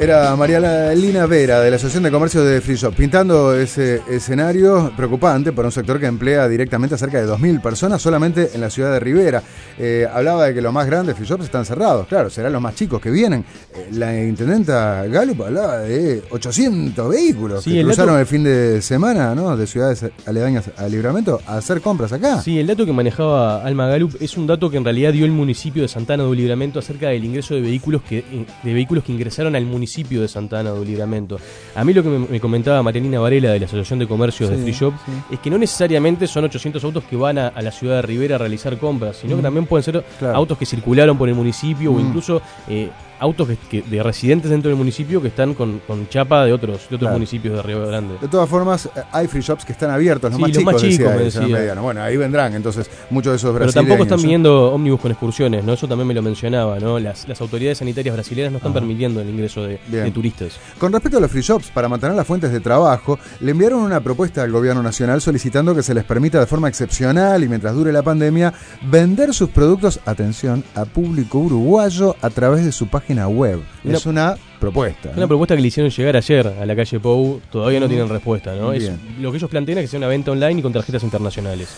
Era 0.00 0.34
María 0.34 0.94
Lina 0.94 1.26
Vera, 1.26 1.60
de 1.60 1.68
la 1.68 1.76
Asociación 1.76 2.04
de 2.04 2.10
Comercio 2.10 2.42
de 2.42 2.62
Free 2.62 2.76
Shop, 2.76 2.94
pintando 2.94 3.54
ese 3.54 4.00
escenario 4.08 4.90
preocupante 4.96 5.52
para 5.52 5.68
un 5.68 5.72
sector 5.72 6.00
que 6.00 6.06
emplea 6.06 6.48
directamente 6.48 6.94
a 6.94 6.98
cerca 6.98 7.20
de 7.20 7.30
2.000 7.30 7.60
personas 7.60 8.00
solamente 8.00 8.48
en 8.54 8.62
la 8.62 8.70
ciudad 8.70 8.94
de 8.94 8.98
Rivera. 8.98 9.42
Eh, 9.78 10.08
hablaba 10.10 10.46
de 10.46 10.54
que 10.54 10.62
los 10.62 10.72
más 10.72 10.86
grandes 10.86 11.16
free 11.16 11.26
shops 11.26 11.44
están 11.44 11.66
cerrados, 11.66 12.06
claro, 12.06 12.30
serán 12.30 12.54
los 12.54 12.62
más 12.62 12.74
chicos 12.76 12.98
que 12.98 13.10
vienen. 13.10 13.44
Eh, 13.74 13.90
la 13.92 14.18
intendenta 14.18 15.04
Gallup 15.06 15.42
hablaba 15.42 15.80
de 15.80 16.22
800 16.30 17.10
vehículos 17.10 17.62
que 17.62 17.82
cruzaron 17.82 18.18
el 18.18 18.26
fin 18.26 18.42
de 18.42 18.80
semana 18.80 19.34
¿no? 19.34 19.54
de 19.54 19.66
ciudades 19.66 20.06
aledañas 20.24 20.70
al 20.78 20.92
libramento 20.92 21.42
a 21.46 21.58
hacer 21.58 21.82
compras 21.82 22.10
acá. 22.14 22.40
Sí, 22.40 22.58
el 22.58 22.66
dato 22.66 22.86
que 22.86 22.94
manejaba 22.94 23.62
Alma 23.62 23.86
Gallup 23.86 24.16
es 24.18 24.38
un 24.38 24.46
dato 24.46 24.70
que 24.70 24.78
en 24.78 24.84
realidad 24.84 25.12
dio 25.12 25.26
el 25.26 25.32
municipio 25.32 25.82
de 25.82 25.88
Santana 25.88 26.24
de 26.24 26.34
Libramento 26.34 26.78
acerca 26.78 27.08
del 27.08 27.22
ingreso 27.22 27.52
de 27.52 27.60
vehículos 27.60 28.00
que, 28.00 28.24
de 28.62 28.72
vehículos 28.72 29.04
que 29.04 29.12
ingresaron 29.12 29.54
al 29.54 29.66
municipio 29.66 29.89
municipio 29.90 30.20
de 30.20 30.28
Santana 30.28 30.72
de 30.72 30.84
Libramento. 30.84 31.38
A 31.74 31.84
mí 31.84 31.92
lo 31.92 32.04
que 32.04 32.08
me, 32.08 32.40
comentaba 32.40 32.80
Marianina 32.80 33.18
Varela 33.18 33.50
de 33.50 33.58
la 33.58 33.66
Asociación 33.66 33.98
de 33.98 34.06
Comercios 34.06 34.48
de 34.48 34.56
Free 34.56 34.72
Shop 34.72 34.94
es 35.30 35.40
que 35.40 35.50
no 35.50 35.58
necesariamente 35.58 36.28
son 36.28 36.44
800 36.44 36.84
autos 36.84 37.02
que 37.04 37.16
van 37.16 37.38
a, 37.38 37.50
la 37.60 37.72
ciudad 37.72 37.96
de 37.96 38.02
Rivera 38.02 38.36
a 38.36 38.38
realizar 38.38 38.78
compras, 38.78 39.16
sino 39.16 39.36
que 39.36 39.42
también 39.42 39.66
pueden 39.66 39.82
ser 39.82 40.04
autos 40.32 40.56
que 40.56 40.64
circularon 40.64 41.18
por 41.18 41.28
el 41.28 41.34
municipio 41.34 41.92
o 41.92 41.98
incluso 41.98 42.40
eh, 42.68 42.88
autos 43.20 43.48
que, 43.70 43.82
de 43.82 44.02
residentes 44.02 44.50
dentro 44.50 44.70
del 44.70 44.78
municipio 44.78 45.20
que 45.20 45.28
están 45.28 45.54
con, 45.54 45.80
chapa 46.08 46.44
de 46.44 46.52
otros 46.52 46.88
de 46.88 46.96
otros 46.96 47.12
municipios 47.12 47.54
de 47.56 47.62
Río 47.62 47.86
Grande. 47.86 48.16
De 48.20 48.28
todas 48.28 48.48
formas, 48.48 48.86
eh, 48.86 49.02
hay 49.12 49.28
free 49.28 49.42
shops 49.42 49.64
que 49.64 49.72
están 49.72 49.90
abiertos, 49.90 50.30
los 50.32 50.40
más 50.40 50.50
chicos, 50.82 51.38
Bueno, 51.80 52.02
ahí 52.02 52.16
vendrán, 52.16 52.54
entonces 52.54 52.90
muchos 53.10 53.32
de 53.32 53.36
esos 53.36 53.54
brasileños. 53.54 53.74
Pero 53.74 53.86
tampoco 53.86 54.02
están 54.02 54.22
viendo 54.26 54.72
ómnibus 54.72 55.00
con 55.00 55.10
excursiones, 55.10 55.62
¿no? 55.64 55.74
Eso 55.74 55.86
también 55.86 56.08
me 56.08 56.14
lo 56.14 56.22
mencionaba, 56.22 56.80
¿no? 56.80 56.98
Las, 56.98 57.26
autoridades 57.40 57.78
sanitarias 57.78 58.14
brasileñas 58.14 58.52
no 58.52 58.58
están 58.58 58.72
permitiendo 58.72 59.20
el 59.20 59.28
ingreso 59.28 59.64
de, 59.64 59.78
turistas. 60.12 60.58
Con 60.78 60.92
respecto 60.92 61.18
a 61.18 61.20
los 61.20 61.30
free 61.30 61.42
shops, 61.42 61.70
para 61.70 61.88
mantener 61.88 62.16
las 62.16 62.26
fuentes 62.26 62.50
de 62.50 62.60
trabajo, 62.60 63.18
le 63.40 63.50
enviaron 63.50 63.80
una 63.80 64.00
propuesta 64.00 64.42
al 64.42 64.50
gobierno 64.50 64.82
nacional 64.82 65.20
solicitando 65.20 65.74
que 65.74 65.82
se 65.82 65.94
les 65.94 66.04
permita 66.04 66.40
de 66.40 66.46
forma 66.46 66.68
excepcional 66.68 67.44
y 67.44 67.48
mientras 67.48 67.74
dure 67.74 67.92
la 67.92 68.02
pandemia, 68.02 68.52
vender 68.82 69.34
sus 69.34 69.50
productos, 69.50 70.00
atención, 70.06 70.64
a 70.74 70.84
público 70.84 71.38
uruguayo 71.38 72.16
a 72.22 72.30
través 72.30 72.64
de 72.64 72.72
su 72.72 72.88
página 72.88 73.09
web. 73.28 73.60
es 73.84 74.06
una 74.06 74.36
propuesta. 74.60 75.10
Una 75.16 75.26
propuesta 75.26 75.56
que 75.56 75.62
le 75.62 75.68
hicieron 75.68 75.90
llegar 75.90 76.16
ayer 76.16 76.46
a 76.46 76.66
la 76.66 76.76
calle 76.76 77.00
Pou, 77.00 77.40
todavía 77.50 77.80
no 77.80 77.88
tienen 77.88 78.08
respuesta, 78.08 78.54
¿no? 78.54 78.72
Es, 78.72 78.90
lo 79.18 79.30
que 79.32 79.38
ellos 79.38 79.50
plantean 79.50 79.78
es 79.78 79.84
que 79.84 79.88
sea 79.88 79.98
una 79.98 80.06
venta 80.06 80.30
online 80.30 80.60
y 80.60 80.62
con 80.62 80.72
tarjetas 80.72 81.02
internacionales. 81.02 81.68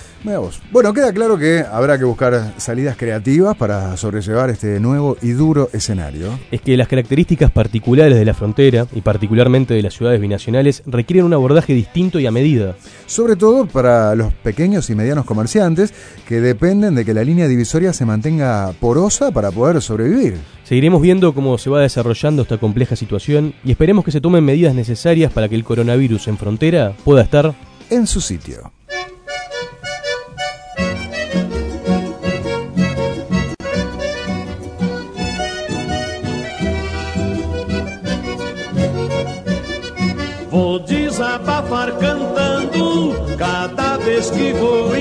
Bueno, 0.71 0.92
queda 0.92 1.12
claro 1.12 1.38
que 1.38 1.61
habrá 1.61 1.99
que 1.99 2.05
buscar 2.05 2.55
salidas 2.59 2.97
creativas 2.97 3.57
para 3.57 3.97
sobrellevar 3.97 4.51
este 4.51 4.81
nuevo 4.81 5.16
y 5.23 5.31
duro 5.31 5.71
escenario. 5.73 6.38
Es 6.51 6.61
que 6.61 6.77
las 6.77 6.88
características 6.88 7.51
particulares 7.51 8.18
de 8.18 8.25
la 8.25 8.35
frontera, 8.35 8.87
y 8.95 9.01
particularmente 9.01 9.75
de 9.75 9.83
las 9.83 9.95
ciudades 9.95 10.21
binacionales, 10.21 10.83
requieren 10.87 11.25
un 11.25 11.35
abordaje 11.35 11.75
distinto 11.75 12.18
y 12.18 12.27
a 12.27 12.31
medida. 12.31 12.75
Sobre 13.07 13.37
todo 13.37 13.66
para 13.66 14.14
los 14.14 14.33
pequeños 14.35 14.90
y 14.90 14.95
medianos 14.95 15.25
comerciantes 15.25 15.95
que 16.27 16.40
dependen 16.40 16.95
de 16.95 17.05
que 17.05 17.14
la 17.14 17.25
línea 17.25 17.47
divisoria 17.47 17.92
se 17.92 18.05
mantenga 18.05 18.73
porosa 18.81 19.31
para 19.31 19.51
poder 19.51 19.81
sobrevivir. 19.81 20.37
Seguiremos 20.64 21.03
viendo 21.03 21.35
cómo 21.35 21.59
se 21.59 21.68
va 21.68 21.81
desarrollando 21.81 22.42
esta 22.42 22.57
compleja 22.72 22.96
situación 22.96 23.52
y 23.66 23.72
esperemos 23.72 24.02
que 24.02 24.11
se 24.11 24.22
tomen 24.22 24.42
medidas 24.42 24.74
necesarias 24.74 25.30
para 25.30 25.46
que 25.46 25.54
el 25.54 25.62
coronavirus 25.62 26.28
en 26.28 26.38
frontera 26.38 26.94
pueda 27.04 27.20
estar 27.20 27.54
en 27.90 28.06
su 28.06 28.22
sitio. 28.22 28.72
Vou 40.50 40.78
desabafar 40.78 41.98
cantando 41.98 43.37
cada 43.37 43.98
vez 43.98 44.30
que 44.30 44.54
vou 44.54 44.91